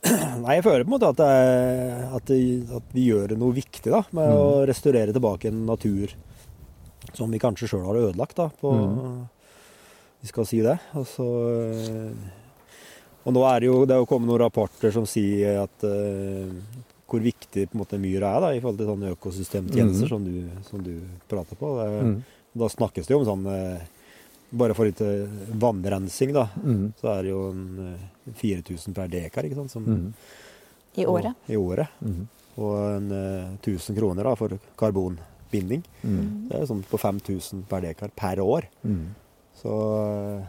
Nei, 0.04 0.58
jeg 0.58 0.64
føler 0.66 0.84
på 0.84 0.90
en 0.92 0.96
måte 0.98 1.10
at, 1.14 1.20
er, 1.24 2.16
at, 2.18 2.26
det, 2.28 2.40
at 2.76 2.90
vi 2.96 3.06
gjør 3.08 3.34
noe 3.40 3.56
viktig 3.56 3.92
da, 3.94 4.02
med 4.12 4.28
Mm. 4.28 4.38
å 4.40 4.48
restaurere 4.68 5.14
tilbake 5.16 5.48
en 5.48 5.66
natur 5.70 6.12
som 7.14 7.32
vi 7.32 7.40
kanskje 7.40 7.70
sjøl 7.72 7.86
har 7.88 8.00
ødelagt. 8.10 8.36
da, 8.36 8.50
på, 8.62 8.74
Mm. 8.74 9.22
Vi 10.24 10.28
skal 10.32 10.46
si 10.48 10.62
det. 10.64 10.78
Og, 10.96 11.04
så, 11.08 11.26
eh, 11.84 12.14
og 13.26 13.34
nå 13.36 13.42
er 13.48 13.60
det 13.60 13.68
jo 13.68 13.86
det 13.86 13.96
er 13.96 14.00
jo 14.04 14.06
kommet 14.08 14.28
noen 14.30 14.40
rapporter 14.44 14.92
som 14.96 15.04
sier 15.08 15.62
at 15.64 15.84
uh, 15.84 16.48
hvor 17.08 17.20
viktig 17.24 17.68
på 17.70 17.76
en 17.76 17.82
måte 17.84 18.00
myra 18.00 18.36
er 18.38 18.42
da, 18.42 18.52
i 18.56 18.62
forhold 18.64 18.80
til 18.80 18.88
sånne 18.88 19.12
økosystemtjenester 19.16 20.08
Mm. 20.08 20.10
som, 20.10 20.24
du, 20.24 20.64
som 20.70 20.84
du 20.84 20.94
prater 21.30 21.56
på. 21.60 21.74
Det, 21.80 21.90
Mm. 22.04 22.24
Da 22.56 22.68
snakkes 22.70 23.08
det 23.08 23.16
jo 23.16 23.20
om 23.20 23.26
sånn 23.26 23.46
eh, 23.50 23.82
Bare 24.54 24.76
for 24.78 24.86
litt 24.86 25.02
eh, 25.02 25.26
vannrensing, 25.58 26.34
da, 26.36 26.48
Mm. 26.62 26.94
så 27.02 27.10
er 27.18 27.24
det 27.24 27.30
jo 27.32 27.42
eh, 27.50 28.34
4000 28.38 28.94
per 28.94 29.08
dekar, 29.10 29.44
ikke 29.48 29.56
sant, 29.56 29.72
som, 29.72 29.84
Mm. 29.86 30.14
I 30.96 31.06
året. 31.10 31.34
Og, 31.34 31.50
I 31.50 31.58
året. 31.58 31.88
Mm. 32.06 32.28
Og 32.62 32.76
en 32.98 33.12
eh, 33.12 33.58
1000 33.66 33.96
kroner 33.98 34.24
da, 34.24 34.36
for 34.38 34.50
karbonbinding. 34.78 35.82
Mm. 36.06 36.50
Det 36.50 36.60
er 36.60 36.66
sånn 36.70 36.84
på 36.86 37.00
5000 37.02 37.64
per 37.68 37.82
dekar 37.82 38.12
per 38.16 38.38
år. 38.44 38.68
Mm. 38.86 39.08
Så 39.58 39.74
eh, 40.38 40.46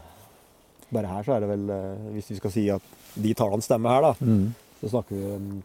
bare 0.93 1.07
her 1.09 1.23
så 1.25 1.33
er 1.37 1.40
det 1.40 1.49
vel 1.49 1.71
eh, 1.71 2.12
Hvis 2.12 2.29
vi 2.31 2.37
skal 2.37 2.51
si 2.53 2.67
at 2.71 2.83
de 3.17 3.33
tallene 3.35 3.62
stemmer 3.64 3.88
her, 3.97 4.03
da, 4.03 4.12
Mm. 4.21 4.53
så 4.83 4.90
snakker 4.93 5.17
vi 5.17 5.33
om 5.33 5.62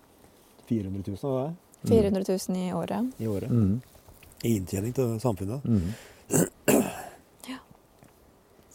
400 0.70 1.04
000 1.12 1.26
av 1.26 1.52
det 1.84 1.90
400 1.90 2.24
000 2.48 2.58
i 2.58 2.72
året. 2.74 3.12
i 3.20 3.28
året. 3.28 3.50
Mm. 3.52 3.82
I 4.44 4.56
inntjening 4.60 4.94
til 4.96 5.20
samfunnet. 5.20 5.62
Mm. 5.66 5.94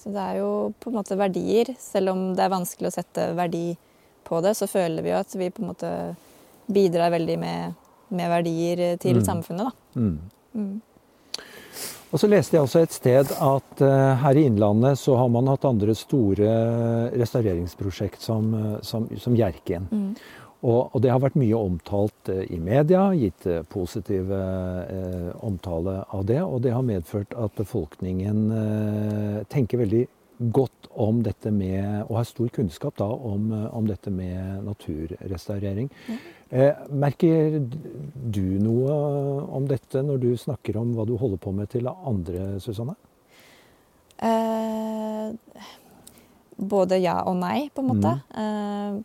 Så 0.04 0.12
det 0.12 0.20
er 0.20 0.40
jo 0.42 0.50
på 0.80 0.90
en 0.90 0.98
måte 0.98 1.16
verdier. 1.16 1.70
Selv 1.80 2.12
om 2.12 2.24
det 2.36 2.44
er 2.44 2.52
vanskelig 2.52 2.90
å 2.90 2.96
sette 2.98 3.30
verdi 3.38 3.70
på 4.28 4.40
det, 4.44 4.52
så 4.58 4.68
føler 4.68 5.04
vi 5.04 5.14
jo 5.14 5.20
at 5.20 5.32
vi 5.36 5.48
på 5.48 5.64
en 5.64 5.70
måte 5.70 5.92
bidrar 6.68 7.12
veldig 7.14 7.38
med, 7.40 7.78
med 8.12 8.28
verdier 8.32 8.98
til 9.00 9.16
Mm. 9.22 9.24
samfunnet, 9.24 9.64
da. 9.64 10.00
Mm. 10.00 10.18
Mm. 10.54 10.82
Og 12.12 12.20
så 12.20 12.28
leste 12.30 12.54
jeg 12.54 12.62
også 12.62 12.82
et 12.84 12.92
sted 12.94 13.32
at 13.32 13.80
uh, 13.82 14.14
her 14.22 14.38
i 14.38 14.44
Innlandet 14.46 15.00
så 15.00 15.16
har 15.18 15.28
man 15.34 15.48
hatt 15.50 15.64
andre 15.66 15.96
store 15.98 16.52
restaureringsprosjekt 17.16 18.22
som, 18.22 18.52
eh, 18.54 18.76
som, 18.86 19.08
som 19.18 19.34
Hjerkinn. 19.34 19.88
Mm. 20.64 20.70
Og, 20.70 20.94
og 20.96 21.02
det 21.04 21.12
har 21.12 21.20
vært 21.20 21.36
mye 21.36 21.60
omtalt 21.60 22.32
eh, 22.32 22.46
i 22.48 22.58
media, 22.58 23.10
gitt 23.12 23.44
positive 23.68 23.94
positiv 23.94 24.32
eh, 24.32 25.30
omtale 25.44 26.04
av 26.10 26.24
det. 26.26 26.42
Og 26.42 26.62
det 26.62 26.72
har 26.72 26.82
medført 26.82 27.34
at 27.36 27.54
befolkningen 27.56 28.50
eh, 28.52 29.44
tenker 29.48 29.78
veldig 29.78 30.06
godt 30.54 30.88
om 30.98 31.22
dette 31.22 31.50
med 31.54 32.08
Og 32.08 32.16
har 32.18 32.24
stor 32.26 32.48
kunnskap 32.48 32.96
da 32.98 33.06
om, 33.06 33.52
eh, 33.52 33.76
om 33.76 33.86
dette 33.86 34.10
med 34.10 34.64
naturrestaurering. 34.64 35.90
Ja. 36.08 36.18
Eh, 36.50 36.74
merker 36.90 37.60
du 38.14 38.58
noe 38.62 38.92
om 39.50 39.66
dette 39.66 40.02
når 40.02 40.20
du 40.22 40.36
snakker 40.36 40.76
om 40.76 40.94
hva 40.94 41.06
du 41.06 41.16
holder 41.16 41.38
på 41.38 41.52
med 41.52 41.70
til 41.70 41.88
andre, 41.88 42.60
Susanne? 42.60 42.94
Eh, 44.18 45.32
både 46.56 47.00
ja 47.02 47.22
og 47.26 47.36
nei, 47.36 47.70
på 47.74 47.82
en 47.82 47.90
måte. 47.90 48.14
Eh, 48.30 49.02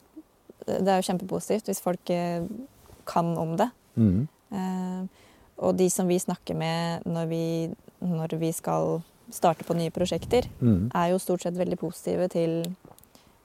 det 0.84 0.88
er 0.94 1.02
jo 1.02 1.08
kjempepositivt 1.12 1.66
hvis 1.72 1.82
folk 1.84 2.10
eh, 2.16 2.44
kan 3.10 3.34
om 3.42 3.56
det. 3.60 3.70
Mm. 3.98 4.28
Eh, 4.54 5.26
og 5.60 5.76
de 5.78 5.90
som 5.92 6.08
vi 6.08 6.20
snakker 6.22 6.56
med 6.56 7.04
når 7.10 7.26
vi, 7.28 7.44
når 8.06 8.38
vi 8.40 8.52
skal 8.56 9.02
starte 9.34 9.66
på 9.68 9.76
nye 9.78 9.92
prosjekter, 9.94 10.48
Mm. 10.62 10.90
er 10.96 11.10
jo 11.12 11.20
stort 11.22 11.42
sett 11.44 11.54
veldig 11.58 11.78
positive 11.78 12.30
til, 12.34 12.64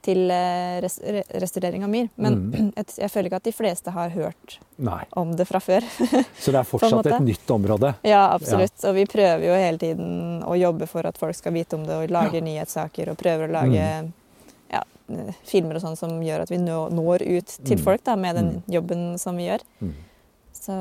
til 0.05 0.31
eh, 0.31 0.79
res 0.81 0.95
re 1.03 1.21
restaurering 1.41 1.83
av 1.85 1.89
myr. 1.91 2.09
Men 2.17 2.37
Mm. 2.51 2.71
et, 2.81 2.95
jeg 2.97 3.11
føler 3.11 3.29
ikke 3.29 3.41
at 3.43 3.49
de 3.49 3.51
fleste 3.53 3.91
har 3.93 4.09
hørt 4.15 4.57
Nei. 4.77 5.03
om 5.13 5.35
det 5.35 5.45
fra 5.49 5.59
før. 5.59 5.81
Så 6.41 6.51
det 6.53 6.59
er 6.61 6.63
fortsatt 6.69 7.05
et 7.11 7.21
nytt 7.25 7.51
område? 7.53 7.93
Ja, 8.03 8.31
absolutt. 8.33 8.77
Og 8.85 8.95
vi 8.95 9.05
prøver 9.05 9.45
jo 9.45 9.53
hele 9.59 9.77
tiden 9.81 10.41
å 10.45 10.55
jobbe 10.57 10.87
for 10.87 11.05
at 11.05 11.17
folk 11.21 11.35
skal 11.35 11.53
vite 11.53 11.75
om 11.77 11.83
det, 11.85 11.93
og 12.05 12.09
lager 12.15 12.41
nyhetssaker 12.41 13.11
og 13.13 13.17
prøver 13.17 13.49
å 13.49 13.57
lage 13.61 13.89
Mm. 14.05 14.13
Eh, 15.09 15.33
filmer 15.43 15.75
og 15.75 15.81
sånn 15.81 15.97
som 15.97 16.19
gjør 16.21 16.41
at 16.41 16.49
vi 16.49 16.57
når 16.57 17.21
ut 17.37 17.45
til 17.65 17.77
Mm. 17.77 17.83
folk 17.83 18.03
da, 18.03 18.15
med 18.15 18.35
den 18.35 18.45
Mm. 18.45 18.61
jobben 18.69 19.17
som 19.19 19.35
vi 19.37 19.47
gjør. 19.47 19.61
Mm. 19.81 19.93
Så 20.53 20.73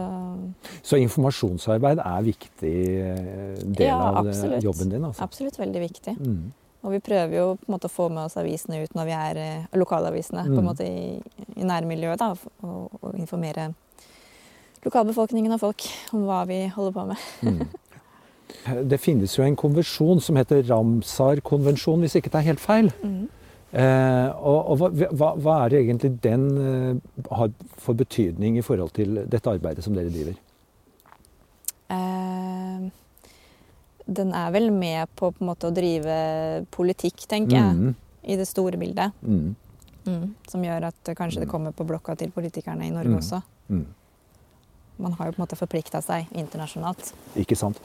Så 0.82 0.96
informasjonsarbeid 0.96 1.98
er 1.98 2.22
viktig 2.22 2.74
eh, 3.00 3.54
del 3.64 3.86
Ja, 3.86 3.98
av 4.14 4.26
jobben 4.62 4.88
din? 4.90 5.04
Altså. 5.04 5.22
absolutt 5.22 5.58
veldig 5.58 5.80
viktig. 5.90 6.16
Mm. 6.18 6.52
Og 6.84 6.90
vi 6.92 6.98
prøver 7.00 7.32
jo 7.36 7.56
på 7.56 7.68
en 7.68 7.74
måte 7.78 7.88
å 7.88 7.90
få 7.90 8.10
med 8.10 8.24
oss 8.24 8.36
avisene 8.36 8.82
ut 8.82 8.94
når 8.94 9.04
vi 9.04 9.12
er 9.12 9.34
lokalavisene 9.40 9.68
lokalavisene 9.74 10.44
på 10.44 10.52
Mm. 10.52 10.58
en 10.58 10.64
måte 10.64 10.84
i, 10.84 11.22
i 11.56 11.64
nærmiljøet. 11.64 12.18
da, 12.18 12.34
og, 12.62 12.90
og 13.02 13.14
informere 13.18 13.74
lokalbefolkningen 14.84 15.52
og 15.52 15.60
folk 15.60 15.82
om 16.12 16.26
hva 16.26 16.46
vi 16.46 16.66
holder 16.68 16.92
på 16.92 17.06
med. 17.06 17.16
Mm. 17.42 18.88
Det 18.88 19.00
finnes 19.00 19.34
jo 19.36 19.42
en 19.44 19.56
konvensjon 19.56 20.20
som 20.20 20.36
heter 20.36 20.62
Ramsar-konvensjonen, 20.68 22.00
hvis 22.04 22.16
ikke 22.16 22.30
det 22.30 22.34
er 22.40 22.48
helt 22.52 22.60
feil. 22.60 22.92
Mm. 23.02 23.28
Eh, 23.74 24.28
og 24.38 24.68
og 24.70 24.78
hva, 24.94 25.32
hva, 25.34 25.54
er 25.64 25.72
det 25.72 25.78
egentlig 25.80 26.10
den 26.22 26.44
eh, 26.62 27.24
har 27.34 27.50
for 27.82 27.96
betydning 27.98 28.58
i 28.58 28.62
forhold 28.62 28.92
til 28.94 29.24
dette 29.26 29.50
arbeidet 29.50 29.82
som 29.82 29.96
dere 29.96 30.12
driver? 30.14 30.36
Eh, 31.90 32.84
den 34.06 34.32
er 34.36 34.52
vel 34.54 34.70
med 34.70 35.10
på, 35.16 35.32
på 35.34 35.48
måte, 35.48 35.70
å 35.70 35.74
drive 35.74 36.14
politikk, 36.70 37.26
tenker 37.30 37.56
jeg, 37.56 37.74
Mm. 37.74 37.94
i 38.24 38.36
det 38.36 38.46
store 38.48 38.78
bildet. 38.78 39.12
Mm. 39.22 39.54
Som 40.48 40.62
gjør 40.62 40.90
at 40.92 41.14
kanskje 41.16 41.40
det 41.40 41.48
kommer 41.48 41.72
på 41.72 41.86
blokka 41.88 42.14
til 42.16 42.30
politikerne 42.30 42.86
i 42.86 42.90
Norge 42.92 43.08
Mm. 43.10 43.18
også. 43.18 43.42
Man 44.96 45.14
har 45.18 45.26
jo 45.26 45.34
på 45.34 45.40
en 45.40 45.44
måte 45.44 45.58
forplikta 45.58 46.00
seg 46.04 46.28
internasjonalt. 46.38 47.12
Ikke 47.40 47.56
sant. 47.58 47.80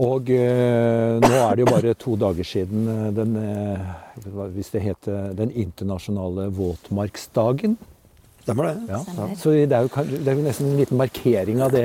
Og 0.00 0.30
eh, 0.30 1.18
nå 1.20 1.32
er 1.32 1.56
det 1.56 1.64
jo 1.64 1.70
bare 1.72 1.94
to 1.98 2.14
dager 2.20 2.46
siden 2.46 2.86
eh, 2.88 3.08
den, 3.16 3.34
eh, 3.40 4.46
hvis 4.54 4.70
det 4.72 4.84
heter 4.84 5.34
den 5.38 5.50
internasjonale 5.50 6.46
våtmarksdagen. 6.54 7.76
Stemmer 8.42 8.70
det? 8.70 8.76
Ja, 8.90 9.02
Stemmer. 9.02 9.34
så 9.38 9.52
det 9.54 9.76
er, 9.76 9.86
jo, 9.86 10.06
det 10.12 10.30
er 10.30 10.38
jo 10.38 10.46
nesten 10.46 10.70
en 10.72 10.80
liten 10.80 10.98
markering 10.98 11.60
av 11.62 11.74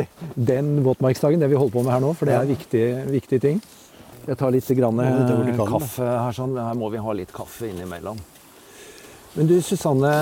det, 0.00 0.08
den 0.34 0.74
våtmarksdagen, 0.84 1.40
det 1.40 1.48
vi 1.52 1.60
holder 1.60 1.76
på 1.76 1.84
med 1.86 1.94
her 1.94 2.04
nå, 2.04 2.12
for 2.18 2.28
det 2.28 2.36
er 2.36 2.50
viktige, 2.50 3.04
viktige 3.12 3.44
ting. 3.46 3.62
Jeg 4.24 4.38
tar 4.40 4.52
litt 4.52 4.68
grann, 4.78 5.00
eh, 5.04 5.56
kaffe 5.60 6.04
her, 6.04 6.32
sånn. 6.32 6.56
Her 6.56 6.76
må 6.80 6.88
vi 6.92 7.00
ha 7.04 7.12
litt 7.16 7.32
kaffe 7.34 7.68
innimellom. 7.68 8.20
Men 9.34 9.48
du 9.50 9.58
Susanne, 9.62 10.12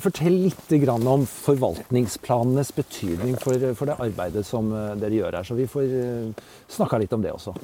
fortell 0.00 0.36
litt 0.46 0.72
grann 0.82 1.06
om 1.06 1.26
forvaltningsplanenes 1.28 2.72
betydning 2.76 3.36
for, 3.40 3.60
for 3.78 3.90
det 3.90 3.98
arbeidet 4.00 4.46
som 4.48 4.70
eh, 4.72 4.94
dere 5.00 5.18
gjør 5.20 5.38
her, 5.40 5.46
så 5.48 5.56
vi 5.58 5.68
får 5.70 5.94
eh, 6.00 6.44
snakka 6.72 7.00
litt 7.02 7.12
om 7.16 7.22
det 7.24 7.32
også. 7.34 7.54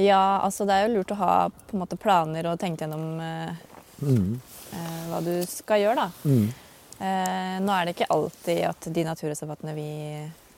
Ja, 0.00 0.40
altså 0.46 0.64
det 0.64 0.76
er 0.78 0.86
jo 0.88 0.94
lurt 0.98 1.12
å 1.12 1.18
ha 1.20 1.32
på 1.50 1.76
en 1.76 1.82
måte 1.82 1.98
planer 2.00 2.46
og 2.50 2.60
tenke 2.62 2.86
gjennom 2.86 3.20
eh, 3.24 3.66
Mm. 4.00 4.40
eh, 4.72 5.00
hva 5.10 5.18
du 5.20 5.34
skal 5.44 5.82
gjøre, 5.82 6.06
da. 6.06 6.10
Mm. 6.24 6.46
Eh, 7.04 7.56
nå 7.60 7.72
er 7.74 7.84
det 7.84 7.92
ikke 7.92 8.06
alltid 8.14 8.60
at 8.64 8.86
de 8.96 9.02
naturreservatene 9.04 9.74
vi 9.76 9.88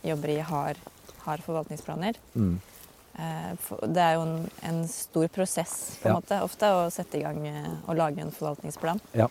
jobber 0.06 0.30
i, 0.30 0.36
har, 0.46 0.78
har 1.24 1.42
forvaltningsplaner. 1.42 2.20
Mm. 2.38 2.60
Eh, 3.18 3.52
det 3.92 4.00
er 4.02 4.14
jo 4.16 4.22
en, 4.22 4.50
en 4.62 4.88
stor 4.88 5.28
prosess 5.28 5.98
på 6.02 6.08
en 6.08 6.14
Ja. 6.14 6.20
måte, 6.20 6.42
ofte 6.42 6.64
å 6.72 6.90
sette 6.90 7.18
i 7.18 7.22
gang 7.22 7.46
eh, 7.46 7.68
og 7.86 7.96
lage 7.96 8.20
en 8.24 8.30
forvaltningsplan. 8.32 9.00
Ja. 9.14 9.28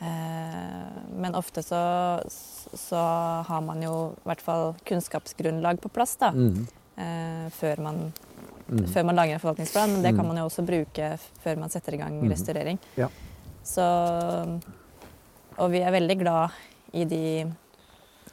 Eh, 0.00 0.88
men 1.16 1.34
ofte 1.34 1.62
så, 1.62 1.78
så 2.76 3.00
har 3.48 3.60
man 3.64 3.80
jo 3.82 3.94
i 4.12 4.28
hvert 4.28 4.40
fall 4.44 4.74
kunnskapsgrunnlag 4.86 5.80
på 5.82 5.88
plass 5.90 6.16
da, 6.20 6.30
Mm. 6.30 6.66
eh, 6.96 7.48
før, 7.50 7.78
man, 7.82 8.12
Mm. 8.68 8.84
før 8.92 9.04
man 9.08 9.16
lager 9.16 9.32
en 9.34 9.40
forvaltningsplan. 9.40 9.92
Men 9.92 10.02
det 10.02 10.12
kan 10.14 10.24
Mm. 10.26 10.28
man 10.28 10.36
jo 10.36 10.44
også 10.44 10.66
bruke 10.66 11.18
før 11.42 11.56
man 11.58 11.70
setter 11.70 11.94
i 11.94 11.96
gang 11.96 12.20
Mhm. 12.20 12.30
restaurering. 12.30 12.78
Ja. 12.96 13.08
Så, 13.64 14.60
og 15.58 15.70
vi 15.70 15.80
er 15.82 15.90
veldig 15.90 16.18
glad 16.20 16.50
i 16.92 17.04
de 17.04 17.52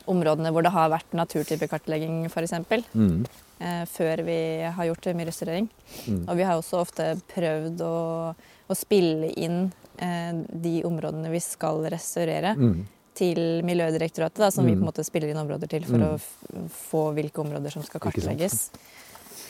områdene 0.07 0.51
hvor 0.51 0.61
det 0.61 0.71
har 0.71 0.89
vært 0.89 1.13
naturtypekartlegging 1.13 2.25
f.eks. 2.29 2.51
Mm. 2.93 3.25
Eh, 3.59 3.85
før 3.87 4.19
vi 4.27 4.37
har 4.67 4.85
gjort 4.89 5.05
mye 5.15 5.25
restaurering. 5.29 5.69
Mm. 6.09 6.25
Og 6.27 6.35
vi 6.35 6.43
har 6.43 6.57
også 6.59 6.81
ofte 6.81 7.05
prøvd 7.31 7.79
å, 7.85 8.35
å 8.67 8.75
spille 8.75 9.29
inn 9.39 9.71
eh, 9.97 10.33
de 10.51 10.81
områdene 10.83 11.31
vi 11.31 11.39
skal 11.39 11.79
restaurere, 11.87 12.51
Mm. 12.57 12.85
til 13.15 13.39
Miljødirektoratet, 13.63 14.35
da, 14.43 14.49
som 14.51 14.65
vi 14.65 14.73
Mm. 14.73 14.79
på 14.81 14.83
en 14.83 14.91
måte 14.91 15.05
spiller 15.07 15.29
inn 15.31 15.37
områder 15.39 15.69
til 15.71 15.85
for 15.85 15.95
Mm. 15.97 16.03
å 16.19 16.69
få 16.69 17.13
hvilke 17.15 17.39
områder 17.45 17.71
som 17.71 17.81
skal 17.83 18.01
kartlegges. 18.01 18.71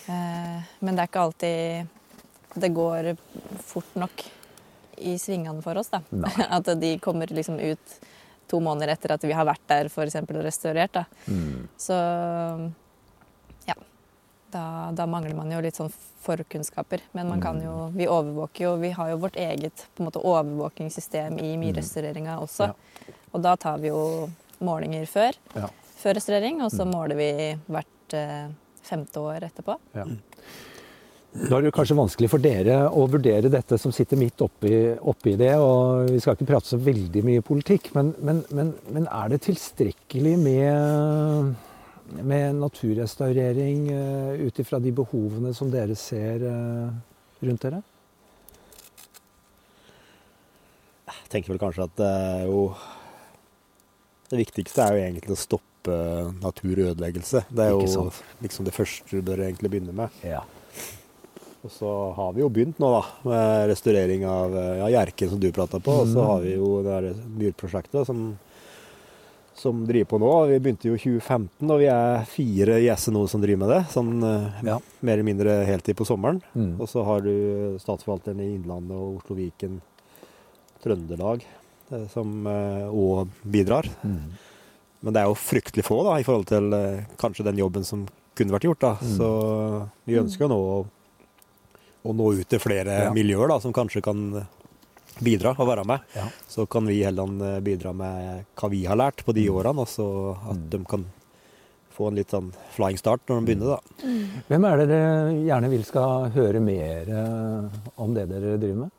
Eh, 0.08 0.62
men 0.82 0.96
det 0.96 1.00
er 1.02 1.08
ikke 1.08 1.26
alltid 1.26 1.88
det 2.62 2.74
går 2.76 3.18
fort 3.66 3.96
nok 3.96 4.24
i 5.00 5.16
svingene 5.18 5.64
for 5.64 5.76
oss. 5.80 5.90
da. 5.90 6.02
At 6.52 6.64
de 6.80 7.00
kommer 7.00 7.26
liksom 7.26 7.60
ut 7.60 8.00
to 8.48 8.60
måneder 8.60 8.90
etter 8.94 9.12
at 9.16 9.22
vi 9.24 9.32
har 9.34 9.46
vært 9.46 9.66
der 9.68 9.90
for 9.90 10.06
eksempel, 10.06 10.38
og 10.38 10.44
restaurert. 10.46 10.92
da. 10.94 11.06
Mm. 11.28 11.68
Så. 11.76 12.72
Da, 14.54 14.92
da 14.96 15.06
mangler 15.10 15.36
man 15.36 15.50
jo 15.52 15.60
litt 15.64 15.76
sånn 15.76 15.90
forkunnskaper. 16.26 17.02
Men 17.18 17.28
man 17.30 17.42
kan 17.44 17.58
jo, 17.64 17.90
vi 17.96 18.06
overvåker 18.08 18.64
jo 18.68 18.76
Vi 18.80 18.92
har 18.96 19.10
jo 19.12 19.18
vårt 19.26 19.36
eget 19.36 19.88
på 19.96 20.04
en 20.04 20.10
måte, 20.10 20.22
overvåkingssystem 20.24 21.40
i 21.44 21.56
myrrestaureringa 21.60 22.38
også. 22.40 22.70
Ja. 22.72 23.16
Og 23.34 23.42
da 23.44 23.56
tar 23.60 23.82
vi 23.84 23.90
jo 23.92 24.30
målinger 24.64 25.06
før, 25.12 25.36
Ja. 25.56 25.68
før 26.00 26.16
restaurering, 26.16 26.62
og 26.64 26.72
så 26.72 26.86
Mm. 26.86 26.92
måler 26.94 27.16
vi 27.16 27.60
hvert 27.68 28.14
eh, 28.14 28.48
femte 28.84 29.18
år 29.20 29.44
etterpå. 29.50 29.78
Ja. 29.96 30.06
Da 31.50 31.58
er 31.58 31.62
det 31.64 31.74
kanskje 31.74 31.98
vanskelig 31.98 32.30
for 32.30 32.38
dere 32.40 32.88
å 32.88 33.10
vurdere 33.12 33.50
dette 33.52 33.78
som 33.78 33.92
sitter 33.92 34.16
midt 34.16 34.38
oppi, 34.40 34.96
oppi 35.04 35.36
det. 35.36 35.54
og 35.60 36.08
Vi 36.10 36.20
skal 36.20 36.36
ikke 36.38 36.48
prate 36.48 36.66
så 36.72 36.78
veldig 36.80 37.24
mye 37.26 37.42
politikk, 37.44 37.94
men, 37.94 38.14
men, 38.22 38.46
men, 38.52 38.74
men 38.90 39.08
er 39.12 39.28
det 39.34 39.42
tilstrekkelig 39.42 40.38
med, 40.40 41.56
med 42.22 42.56
naturrestaurering 42.62 43.90
uh, 43.92 44.34
ut 44.46 44.60
ifra 44.62 44.80
de 44.80 44.92
behovene 44.96 45.54
som 45.58 45.72
dere 45.74 45.96
ser 45.98 46.44
eh, 46.46 46.90
rundt 47.46 47.62
dere? 47.66 47.82
Jeg 51.06 51.30
tenker 51.34 51.54
vel 51.54 51.62
kanskje 51.62 51.86
at 51.88 51.96
det 52.00 52.10
er 52.10 52.46
jo 52.50 52.62
Det 54.32 54.40
viktigste 54.42 54.82
er 54.86 54.96
jo 54.96 55.04
egentlig 55.06 55.36
å 55.36 55.40
stoppe 55.40 55.96
naturødeleggelse. 56.42 57.44
Det 57.54 57.66
er 57.68 57.74
jo 57.76 58.08
liksom 58.42 58.66
det 58.66 58.74
første 58.74 59.20
du 59.20 59.22
bør 59.26 59.44
egentlig 59.46 59.70
begynne 59.76 59.94
med. 59.94 60.16
Ja. 60.26 60.40
Og 61.66 61.70
så 61.74 61.92
har 62.18 62.34
vi 62.34 62.42
jo 62.42 62.50
begynt 62.54 62.80
nå, 62.82 62.90
da, 62.94 63.04
med 63.26 63.68
restaurering 63.70 64.26
av 64.30 64.54
eh, 64.58 64.72
ja, 64.82 64.90
Hjerken, 64.96 65.30
som 65.34 65.40
du 65.42 65.48
prata 65.54 65.80
på. 65.82 66.00
Og 66.02 66.10
så 66.10 66.18
Mm. 66.22 66.26
har 66.32 66.42
vi 66.42 66.56
jo 66.56 66.72
det 66.86 67.14
myrprosjektet 67.38 68.06
som, 68.10 68.24
som 69.56 69.86
driver 69.88 70.10
på 70.12 70.20
nå. 70.20 70.30
Vi 70.52 70.60
begynte 70.60 70.90
jo 70.90 70.96
i 70.98 71.00
2015, 71.00 71.70
og 71.72 71.80
vi 71.80 71.88
er 71.92 72.26
fire 72.28 72.80
i 72.84 72.90
SNO 72.96 73.26
som 73.32 73.42
driver 73.44 73.62
med 73.64 73.72
det. 73.72 73.82
Sånn 73.94 74.12
eh, 74.24 74.64
Ja. 74.68 74.80
mer 75.02 75.14
eller 75.18 75.24
mindre 75.30 75.54
heltid 75.66 75.96
på 75.96 76.06
sommeren. 76.08 76.42
Mm. 76.56 76.74
Og 76.80 76.90
så 76.92 77.04
har 77.08 77.22
du 77.24 77.78
Statsforvalteren 77.80 78.42
i 78.44 78.50
Innlandet 78.58 78.92
og 78.98 79.22
Oslo 79.22 79.38
Viken 79.40 79.80
Trøndelag 80.84 81.46
eh, 81.92 82.06
som 82.14 82.46
òg 82.46 83.32
bidrar. 83.44 83.88
Mm. 84.04 84.36
Men 85.06 85.14
det 85.14 85.22
er 85.22 85.30
jo 85.30 85.38
fryktelig 85.38 85.86
få 85.86 86.02
da, 86.08 86.18
i 86.20 86.26
forhold 86.28 86.48
til 86.50 86.74
eh, 86.74 87.06
kanskje 87.22 87.46
den 87.48 87.60
jobben 87.62 87.86
som 87.88 88.06
kunne 88.36 88.52
vært 88.56 88.68
gjort. 88.68 88.82
da. 88.84 88.94
Mm. 89.00 89.16
Så 89.18 89.30
vi 90.10 90.20
ønsker 90.20 90.46
jo 90.46 90.52
nå 90.52 90.60
å, 90.60 90.78
å 92.06 92.14
nå 92.14 92.32
ut 92.42 92.50
til 92.52 92.60
flere 92.60 93.06
Ja. 93.08 93.12
miljøer 93.16 93.48
da, 93.54 93.60
som 93.64 93.74
kanskje 93.74 94.04
kan 94.04 94.26
bidra 95.24 95.56
og 95.58 95.68
være 95.68 95.86
med. 95.88 96.00
Ja. 96.16 96.26
Så 96.48 96.66
kan 96.70 96.86
vi 96.88 97.04
heller 97.04 97.24
eh, 97.56 97.60
bidra 97.64 97.94
med 97.94 98.46
hva 98.56 98.70
vi 98.70 98.84
har 98.86 98.96
lært 99.00 99.24
på 99.26 99.34
de 99.34 99.48
årene, 99.50 99.80
og 99.80 99.88
så 99.88 100.08
at 100.50 100.56
Mm. 100.58 100.70
de 100.70 100.84
kan 100.86 101.06
få 101.96 102.08
en 102.10 102.16
litt 102.16 102.30
sånn 102.30 102.50
flying 102.76 102.98
start 103.00 103.22
når 103.30 103.40
de 103.40 103.46
begynner. 103.46 103.78
da. 103.78 104.10
Hvem 104.50 104.66
er 104.68 104.78
det 104.78 104.88
dere 104.90 105.32
gjerne 105.48 105.70
vil 105.72 105.84
skal 105.88 106.30
høre 106.36 106.60
mer 106.60 107.08
eh, 107.08 107.80
om 107.98 108.14
det 108.14 108.28
dere 108.30 108.58
driver 108.60 108.76
med? 108.84 108.92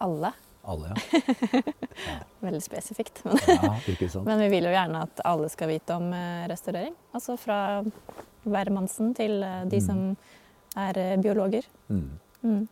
Alle. 0.00 0.32
Alle, 0.64 0.92
ja. 0.94 1.60
Veldig 2.46 2.62
spesifikt. 2.62 3.24
Men, 3.24 3.36
ja 3.48 3.72
ikke 3.90 4.08
sant? 4.10 4.24
men 4.28 4.38
vi 4.44 4.48
vil 4.52 4.64
jo 4.68 4.70
gjerne 4.76 5.02
at 5.08 5.20
alle 5.26 5.48
skal 5.50 5.68
vite 5.72 5.96
om 5.98 6.12
eh, 6.14 6.44
restaurering. 6.50 6.94
Altså 7.14 7.34
fra 7.38 7.82
hvermannsen 8.46 9.14
til 9.18 9.40
de 9.42 9.80
Mm. 9.80 9.86
som 9.86 10.16
er 10.76 11.16
biologer. 11.22 11.66
Mm. 11.90 12.06
Mm. 12.42 12.68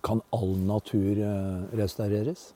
Kan 0.00 0.22
all 0.32 0.54
natur 0.56 1.18
eh, 1.20 1.76
restaureres? 1.76 2.52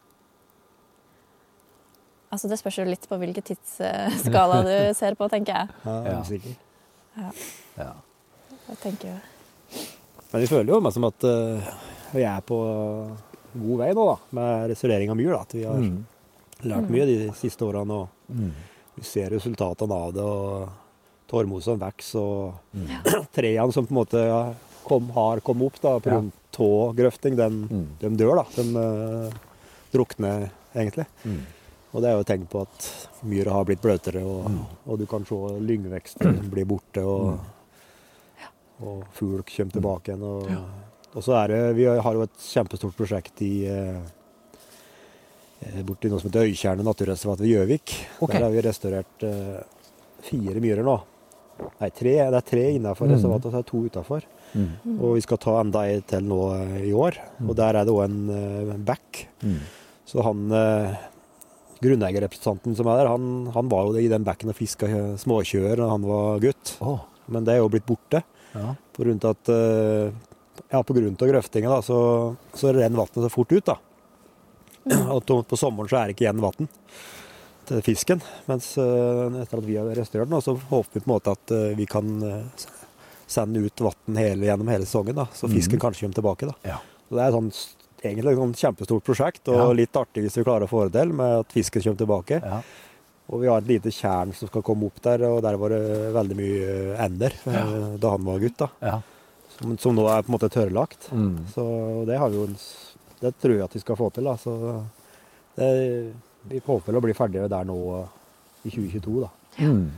Altså 2.32 2.48
Det 2.50 2.58
spørs 2.58 2.78
jo 2.80 2.86
litt 2.88 3.06
på 3.08 3.18
hvilken 3.20 3.44
tidsskala 3.46 4.62
du 4.66 4.72
ser 4.98 5.14
på, 5.18 5.28
tenker 5.30 5.52
jeg. 5.60 5.68
Ja, 5.84 5.96
Ja. 6.10 6.20
usikker. 6.22 6.56
Ja. 7.76 7.92
Jeg 8.66 8.78
tenker 8.82 9.08
jo 9.08 9.18
Men 10.32 10.42
vi 10.42 10.48
føler 10.50 10.72
jo 10.74 10.80
meg 10.84 10.92
som 10.92 11.04
at 11.08 11.24
eh, 11.24 11.68
vi 12.12 12.24
er 12.26 12.40
på 12.44 12.56
god 13.56 13.78
vei 13.80 13.92
nå 13.96 14.04
da, 14.10 14.16
med 14.36 14.70
restaurering 14.72 15.10
av 15.12 15.16
myr. 15.16 15.30
da, 15.32 15.40
At 15.46 15.52
vi 15.54 15.62
har 15.64 15.76
Mm. 15.80 16.04
lært 16.64 16.90
mye 16.90 17.06
de 17.06 17.30
siste 17.32 17.62
årene. 17.64 17.90
og 18.02 18.08
Mm. 18.32 18.50
Vi 18.96 19.02
ser 19.04 19.30
resultatene 19.30 19.92
av 19.92 20.12
det. 20.14 20.22
og 20.24 20.68
Tormosen 21.28 21.78
vokser, 21.78 22.18
og 22.20 22.54
Mm. 22.74 22.88
trærne 23.34 23.72
som 23.72 23.86
på 23.86 23.90
en 23.92 24.00
måte 24.04 24.56
kom, 24.84 25.08
har 25.10 25.40
kommet 25.40 25.66
opp 25.66 25.80
da, 25.80 25.98
på 26.00 26.10
Ja. 26.10 26.20
Tågrøfting, 26.56 27.36
den, 27.36 27.60
Mm. 27.70 27.86
de 28.00 28.10
dør. 28.24 28.36
da. 28.40 28.44
De 28.56 28.64
uh, 28.76 29.30
drukner 29.92 30.48
egentlig. 30.74 31.06
Mm. 31.24 31.40
Og 31.94 32.02
det 32.02 32.08
er 32.10 32.16
jo 32.16 32.20
et 32.24 32.26
tegn 32.28 32.46
på 32.52 32.60
at 32.66 32.86
myra 33.24 33.52
har 33.56 33.64
blitt 33.64 33.80
bløtere, 33.84 34.22
og, 34.24 34.50
Mm. 34.50 34.64
og 34.86 34.98
du 34.98 35.06
kan 35.06 35.24
se 35.24 35.34
lyngveksten 35.34 36.50
bli 36.50 36.64
borte, 36.64 37.00
og, 37.04 37.38
og 38.82 39.04
fugl 39.16 39.42
kommer 39.44 39.72
tilbake 39.72 40.10
igjen. 40.12 40.22
Og, 40.22 40.50
Ja. 40.50 40.60
og 41.14 41.22
så 41.24 41.32
er 41.44 41.48
det 41.48 41.76
Vi 41.76 41.84
har 41.84 42.12
jo 42.12 42.22
et 42.22 42.36
kjempestort 42.38 42.96
prosjekt 42.96 43.40
i 43.42 43.66
eh, 43.66 44.00
eh, 45.62 45.82
borti 45.82 46.10
noe 46.10 46.20
som 46.20 46.30
heter 46.30 46.44
Øykjerne 46.50 46.84
naturreservat 46.84 47.40
ved 47.40 47.48
Gjøvik. 47.54 47.94
Okay. 48.20 48.38
Der 48.38 48.44
har 48.44 48.50
vi 48.52 48.60
restaurert 48.66 49.22
eh, 49.22 49.62
fire 50.26 50.60
myrer 50.60 50.84
nå. 50.84 50.98
Nei, 51.80 51.88
tre. 51.90 52.12
Det 52.30 52.34
er 52.36 52.40
tre 52.44 52.64
innafor 52.76 53.06
Mm. 53.08 53.14
reservatet, 53.16 53.46
og 53.46 53.52
så 53.52 53.56
er 53.56 53.62
det 53.62 53.70
to 53.70 53.78
utafor. 53.88 54.22
Mm. 54.56 54.94
Og 54.96 55.16
vi 55.18 55.22
skal 55.24 55.40
ta 55.42 55.58
enda 55.60 55.82
ei 55.84 55.98
til 56.08 56.24
nå 56.24 56.38
eh, 56.56 56.76
i 56.88 56.92
år. 56.96 57.18
Mm. 57.40 57.50
Og 57.50 57.56
der 57.58 57.76
er 57.76 57.84
det 57.84 57.92
òg 57.92 58.04
en 58.06 58.20
eh, 58.32 58.70
back. 58.88 59.26
Mm. 59.44 59.58
Så 60.08 60.24
han 60.24 60.46
eh, 60.56 60.94
grunneierrepresentanten 61.84 62.76
som 62.78 62.88
er 62.88 63.02
der, 63.02 63.10
han, 63.12 63.26
han 63.52 63.68
var 63.68 63.90
jo 63.90 64.00
i 64.00 64.08
den 64.08 64.24
backen 64.24 64.48
og 64.52 64.56
fiska 64.56 64.88
småkjøer 65.20 65.82
da 65.82 65.90
han 65.92 66.06
var 66.08 66.40
gutt. 66.40 66.76
Oh. 66.80 67.02
Men 67.28 67.44
det 67.44 67.56
er 67.56 67.60
jo 67.60 67.68
blitt 67.72 67.86
borte. 67.88 68.22
ja. 68.54 68.72
På 68.96 69.04
grunn 69.04 69.20
av 69.28 69.34
at 69.34 69.50
ja, 70.72 70.78
på 70.80 70.94
grunn 70.96 71.18
av 71.20 71.28
grøftinga 71.28 71.68
da, 71.68 71.82
så, 71.84 71.98
så 72.56 72.70
renner 72.72 72.96
vannet 72.96 73.18
så 73.26 73.28
fort 73.28 73.52
ut. 73.52 73.66
da. 73.66 73.74
Og 75.12 75.20
på- 75.26 75.58
sommeren 75.60 75.90
så 75.90 75.98
er 75.98 76.08
det 76.08 76.14
ikke 76.16 76.24
igjen 76.24 76.40
vann 76.40 76.70
til 77.68 77.82
fisken. 77.84 78.22
Mens 78.48 78.70
etter 78.78 79.58
at 79.60 79.66
vi 79.66 79.76
har 79.76 79.90
restaurert 79.98 80.32
nå, 80.32 80.40
så 80.40 80.54
håper 80.70 80.96
vi 80.96 81.02
på 81.02 81.10
en 81.10 81.12
måte 81.12 81.34
at 81.36 81.52
vi 81.76 81.84
kan 81.90 82.08
sende 83.26 83.60
ut 83.64 83.80
vann 83.80 84.16
hele, 84.20 84.46
gjennom 84.46 84.68
hele 84.70 84.86
sesongen. 84.86 85.14
da, 85.18 85.26
Så 85.34 85.48
fisken 85.50 85.78
mm. 85.78 85.82
kanskje 85.82 86.06
kommer 86.06 86.14
tilbake. 86.20 86.46
da. 86.46 86.54
Ja. 86.62 86.78
Så 87.08 87.18
det 87.18 87.22
er 87.26 87.34
sånn, 87.34 87.50
egentlig 88.02 88.32
et 88.32 88.38
sånn 88.38 88.54
kjempestort 88.62 89.04
prosjekt, 89.04 89.48
og 89.48 89.56
Ja. 89.56 89.72
litt 89.72 89.96
artig 89.96 90.22
hvis 90.26 90.36
vi 90.38 90.44
klarer 90.44 90.66
å 90.66 90.70
få 90.70 90.84
det 90.90 91.00
til 91.00 91.12
med 91.12 91.40
at 91.40 91.52
fisken 91.52 91.82
kommer 91.82 91.98
tilbake. 92.04 92.42
ja. 92.42 92.62
Og 93.28 93.40
vi 93.42 93.48
har 93.48 93.58
et 93.58 93.66
lite 93.66 93.90
tjern 93.90 94.32
som 94.32 94.46
skal 94.46 94.62
komme 94.62 94.86
opp 94.86 95.00
der, 95.02 95.24
og 95.26 95.40
der 95.42 95.56
var 95.58 95.68
det 95.70 96.12
veldig 96.14 96.36
mye 96.38 96.96
ender 97.02 97.32
eh, 97.50 97.96
da 97.98 98.10
han 98.10 98.22
var 98.24 98.38
gutt. 98.38 98.56
da. 98.56 98.68
ja. 98.80 99.00
Som, 99.58 99.76
som 99.78 99.96
nå 99.96 100.04
er 100.06 100.22
på 100.22 100.28
en 100.30 100.36
måte 100.38 100.50
tørrlagt. 100.52 101.08
Mm. 101.10 101.46
Så 101.50 102.04
det 102.06 102.18
har 102.18 102.28
vi 102.30 102.36
jo 102.36 102.46
Det 103.18 103.32
tror 103.40 103.54
jeg 103.56 103.64
at 103.64 103.72
vi 103.74 103.80
skal 103.80 103.96
få 103.96 104.12
til. 104.12 104.24
da. 104.24 104.36
Så 104.36 104.84
det, 105.56 106.12
vi 106.46 106.60
håper 106.60 106.94
å 106.94 107.02
bli 107.02 107.14
ferdige 107.16 107.48
der 107.48 107.64
nå 107.64 107.76
i 108.62 108.70
2022. 108.70 109.20
da. 109.24 109.30
Mm. 109.58 109.90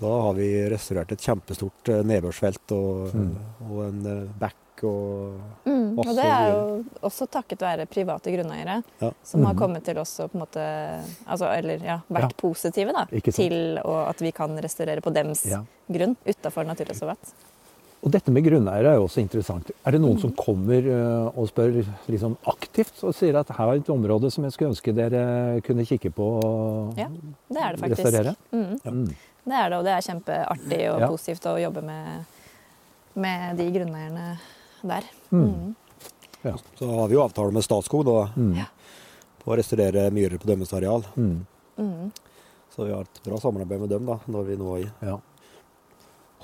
Da 0.00 0.10
har 0.26 0.34
vi 0.34 0.48
restaurert 0.72 1.12
et 1.12 1.22
kjempestort 1.22 1.88
eh, 1.88 2.02
nedbørsfelt 2.02 2.72
og, 2.74 3.14
Mm. 3.14 3.36
og 3.70 3.80
en 3.88 4.02
bekk 4.40 4.54
back 4.74 4.84
og 4.84 5.40
Mm, 5.70 5.98
og 5.98 6.04
det 6.16 6.24
er 6.24 6.48
jo 6.50 6.84
også 7.06 7.28
takket 7.30 7.60
være 7.62 7.86
private 7.86 8.32
grunneiere 8.34 8.82
Ja. 9.00 9.10
som 9.22 9.44
har 9.44 9.54
Mhm. 9.54 9.58
kommet 9.62 9.84
til 9.84 9.96
oss 9.98 10.18
og 10.20 10.32
på 10.32 10.34
en 10.34 10.40
måte 10.40 11.04
altså, 11.28 11.46
Eller 11.56 11.78
ja, 11.84 12.00
vært 12.10 12.22
Ja. 12.32 12.36
positive 12.36 12.92
da, 12.92 13.04
til 13.06 13.78
at 13.78 14.18
vi 14.20 14.32
kan 14.32 14.50
restaurere 14.58 15.00
på 15.00 15.12
dems 15.14 15.46
Ja. 15.46 15.62
grunn 15.90 16.16
utafor 16.26 16.66
naturreservat. 16.66 17.18
Og 18.04 18.10
dette 18.10 18.30
med 18.32 18.44
grunneiere 18.44 18.86
er 18.92 18.96
jo 18.96 19.04
også 19.06 19.20
interessant. 19.22 19.70
Er 19.86 19.92
det 19.92 20.00
noen 20.00 20.18
som 20.20 20.32
kommer 20.32 20.84
eh, 20.84 21.38
og 21.38 21.48
spør 21.48 21.84
liksom 22.08 22.36
aktivt 22.46 23.02
og 23.04 23.14
sier 23.14 23.36
at 23.38 23.48
her 23.48 23.68
er 23.70 23.76
et 23.76 23.86
område 23.88 24.30
som 24.32 24.42
jeg 24.44 24.52
skulle 24.52 24.70
ønske 24.74 24.94
dere 24.94 25.60
kunne 25.62 25.86
kikke 25.86 26.12
på 26.12 26.44
og 26.44 26.98
Ja, 26.98 27.06
Det 27.06 27.56
er 27.62 27.76
det 27.76 27.80
faktisk. 27.80 28.04
restaurere? 28.04 28.36
Mm, 28.52 28.78
Mm. 28.84 29.14
Det 29.44 29.54
er 29.54 29.70
det, 29.70 29.78
og 29.78 29.84
det 29.84 29.92
er 29.92 30.06
kjempeartig 30.08 30.80
og 30.94 31.00
Ja. 31.00 31.08
positivt 31.08 31.46
å 31.46 31.56
jobbe 31.60 31.82
med, 31.82 32.24
med 33.14 33.56
de 33.56 33.70
grunneierne 33.70 34.38
der. 34.82 35.02
Mm. 35.30 35.44
Mm. 35.54 35.74
Ja. 36.42 36.54
Så 36.78 36.88
har 37.00 37.08
vi 37.08 37.14
jo 37.14 37.22
avtale 37.24 37.52
med 37.52 37.62
Statskog 37.64 38.04
da, 38.04 38.28
Mm. 38.36 38.64
På 39.44 39.52
å 39.52 39.56
restaurere 39.58 40.10
myrer 40.10 40.38
på 40.40 40.46
deres 40.48 40.72
areal. 40.72 41.02
Mm. 41.16 41.46
Mm. 41.78 42.10
Så 42.74 42.84
vi 42.86 42.92
har 42.92 43.02
et 43.02 43.20
bra 43.24 43.36
samarbeid 43.38 43.80
med 43.80 43.88
dem 43.90 44.06
da, 44.06 44.18
når 44.26 44.44
vi 44.46 44.56
nå 44.56 44.78
Ja. 45.02 45.18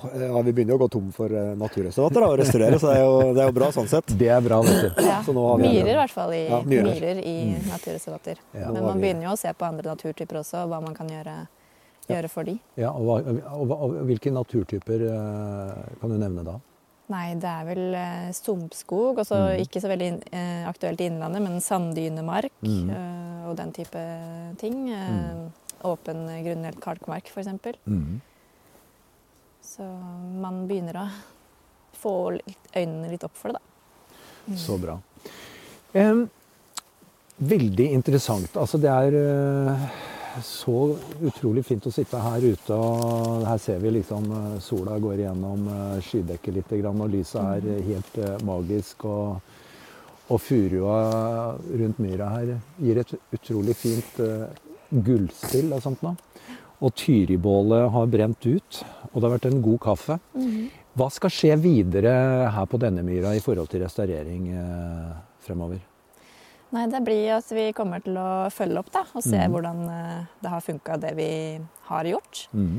ja, 0.03 0.43
Vi 0.43 0.53
begynner 0.53 0.73
jo 0.75 0.79
å 0.79 0.83
gå 0.85 0.89
tom 0.91 1.11
for 1.13 1.33
eh, 1.33 1.55
naturreservater 1.57 2.25
og 2.25 2.39
restaurere, 2.41 2.79
så 2.81 2.89
det 2.93 2.97
er, 2.99 3.05
jo, 3.05 3.33
det 3.35 3.43
er 3.43 3.47
jo 3.51 3.53
bra 3.57 3.71
sånn 3.73 3.89
sett. 3.89 4.07
Det 4.19 4.29
er 4.33 4.41
bra, 4.41 4.61
vet 4.63 4.83
du. 4.97 5.03
Ja. 5.05 5.21
Myrer, 5.27 5.91
i 5.93 5.97
hvert 5.99 6.11
fall. 6.15 6.33
I, 6.37 6.47
Ja, 6.49 6.61
myrer. 6.63 6.95
myrer. 6.95 7.19
i 7.25 7.35
Mm. 7.57 7.69
naturreservater. 7.69 8.37
Ja. 8.55 8.71
Men 8.73 8.83
man 8.85 8.97
vi- 9.01 9.03
begynner 9.09 9.23
jo 9.29 9.33
å 9.35 9.39
se 9.39 9.53
på 9.53 9.67
andre 9.67 9.95
naturtyper 9.95 10.37
også, 10.41 10.67
hva 10.69 10.81
man 10.83 10.95
kan 10.95 11.09
gjøre, 11.09 11.49
gjøre 12.15 12.31
for 12.33 12.45
de. 12.49 12.55
Ja, 12.81 12.91
og, 12.93 13.27
og, 13.55 13.71
og 13.77 13.95
hvilke 14.09 14.33
naturtyper 14.35 15.07
eh, 15.11 15.81
kan 16.01 16.11
du 16.13 16.17
nevne 16.21 16.45
da? 16.47 16.57
Nei, 17.11 17.35
det 17.43 17.51
er 17.51 17.65
vel 17.67 17.95
eh, 17.99 18.29
sumpskog, 18.37 19.19
og 19.19 19.27
Mm. 19.35 19.63
ikke 19.65 19.81
så 19.83 19.89
veldig 19.91 20.11
eh, 20.31 20.67
aktuelt 20.71 21.01
i 21.03 21.09
Innlandet, 21.11 21.43
men 21.43 21.61
sanddynemark 21.61 22.53
Mm. 22.63 22.91
og 23.51 23.57
den 23.59 23.73
type 23.75 24.03
ting. 24.63 24.85
Mm. 24.95 25.49
Åpen 25.83 26.27
grunnelt 26.45 26.79
kalkmark, 26.85 27.27
f.eks. 27.33 27.49
Mm. 27.89 28.21
Så 29.65 29.83
man 30.41 30.67
begynner 30.69 30.97
å 31.03 31.07
få 32.01 32.13
øynene 32.77 33.11
litt 33.11 33.25
opp 33.27 33.35
for 33.37 33.51
det, 33.53 33.59
da. 33.59 34.53
Mm. 34.53 34.57
Så 34.57 34.77
bra. 34.81 34.95
Um, 35.95 36.29
veldig 37.41 37.89
interessant. 37.97 38.55
Altså, 38.57 38.79
det 38.81 38.91
er 38.93 39.17
eh, 39.19 39.89
så 40.45 40.97
utrolig 41.27 41.65
fint 41.67 41.87
å 41.87 41.93
sitte 41.95 42.21
her 42.23 42.45
ute, 42.45 42.77
og 42.77 43.47
her 43.49 43.61
ser 43.63 43.81
vi 43.83 43.93
liksom 43.99 44.29
eh, 44.37 44.59
sola 44.63 44.99
går 45.03 45.25
igjennom 45.25 45.69
uh, 45.69 45.99
skydekket 46.05 46.57
litt, 46.57 46.75
og 46.91 47.03
lyset 47.11 47.41
er 47.43 47.69
eh, 47.75 47.83
helt 47.91 48.19
eh, 48.21 48.37
magisk. 48.47 49.05
Og, 49.11 49.57
og 50.31 50.39
furua 50.39 50.99
rundt 51.67 51.99
myra 51.99 52.29
her 52.37 52.53
gir 52.79 53.01
et 53.03 53.15
utrolig 53.35 53.75
fint 53.75 54.21
gullspill 54.91 55.73
og 55.75 55.83
sånt. 55.83 56.05
Og 56.81 56.95
tyribålet 56.95 57.89
har 57.91 58.13
brent 58.13 58.47
ut, 58.47 58.79
og 59.11 59.17
det 59.17 59.27
har 59.27 59.35
vært 59.35 59.49
en 59.51 59.65
god 59.65 59.81
kaffe. 59.89 60.21
Mhm. 60.39 60.69
Hva 60.99 61.07
skal 61.15 61.31
skje 61.31 61.55
videre 61.63 62.13
her 62.51 62.67
på 62.67 62.79
denne 62.83 63.05
myra 63.07 63.31
i 63.37 63.43
forhold 63.43 63.71
til 63.71 63.85
restaurering 63.85 64.49
eh, 64.59 65.13
fremover? 65.47 65.79
Nei, 66.71 66.85
det 66.87 67.01
blir 67.03 67.33
at 67.35 67.49
vi 67.51 67.73
kommer 67.75 68.03
til 68.05 68.15
å 68.21 68.47
følge 68.55 68.79
opp 68.79 68.93
da, 68.95 69.03
og 69.13 69.25
se 69.27 69.35
mm. 69.41 69.51
hvordan 69.55 69.81
eh, 69.91 70.21
det 70.45 70.53
har 70.53 70.61
funka, 70.63 70.97
det 71.03 71.11
vi 71.19 71.31
har 71.89 72.05
gjort. 72.07 72.45
Mm. 72.55 72.77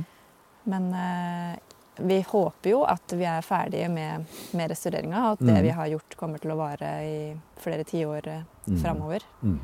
Men 0.72 0.86
eh, 0.96 1.58
vi 2.00 2.22
håper 2.24 2.72
jo 2.72 2.86
at 2.88 3.14
vi 3.20 3.26
er 3.28 3.44
ferdige 3.44 3.90
med, 3.92 4.24
med 4.56 4.72
restaureringa, 4.72 5.26
og 5.26 5.32
at 5.36 5.44
det 5.44 5.58
Mhm. 5.58 5.64
vi 5.68 5.70
har 5.76 5.88
gjort, 5.92 6.16
kommer 6.18 6.40
til 6.40 6.52
å 6.54 6.58
vare 6.58 6.90
i 7.04 7.36
flere 7.60 7.84
tiår 7.84 8.30
mm. 8.32 8.46
Mhm. 8.68 8.80
framover. 8.82 9.26
Mm. 9.44 9.60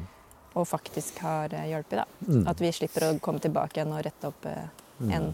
Og 0.58 0.68
faktisk 0.68 1.20
har 1.24 1.50
hjulpet. 1.70 1.98
da. 2.04 2.06
Mhm. 2.28 2.48
At 2.48 2.60
vi 2.60 2.72
slipper 2.72 3.08
å 3.08 3.20
komme 3.20 3.40
tilbake 3.40 3.80
igjen 3.80 3.94
og 3.96 4.04
rette 4.06 4.28
opp 4.28 4.46
en, 4.46 5.34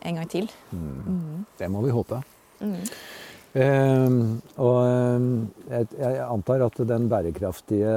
en 0.00 0.14
gang 0.14 0.28
til. 0.28 0.48
Mhm. 0.70 1.02
Mhm. 1.02 1.46
Det 1.58 1.68
må 1.68 1.82
vi 1.82 1.90
håpe. 1.90 2.22
Mhm. 2.60 2.84
Ehm, 3.56 4.40
og 4.60 4.76
ehm, 4.84 5.28
jeg, 5.70 6.16
antar 6.20 6.66
at 6.66 6.80
den 6.90 7.06
bærekraftige 7.08 7.92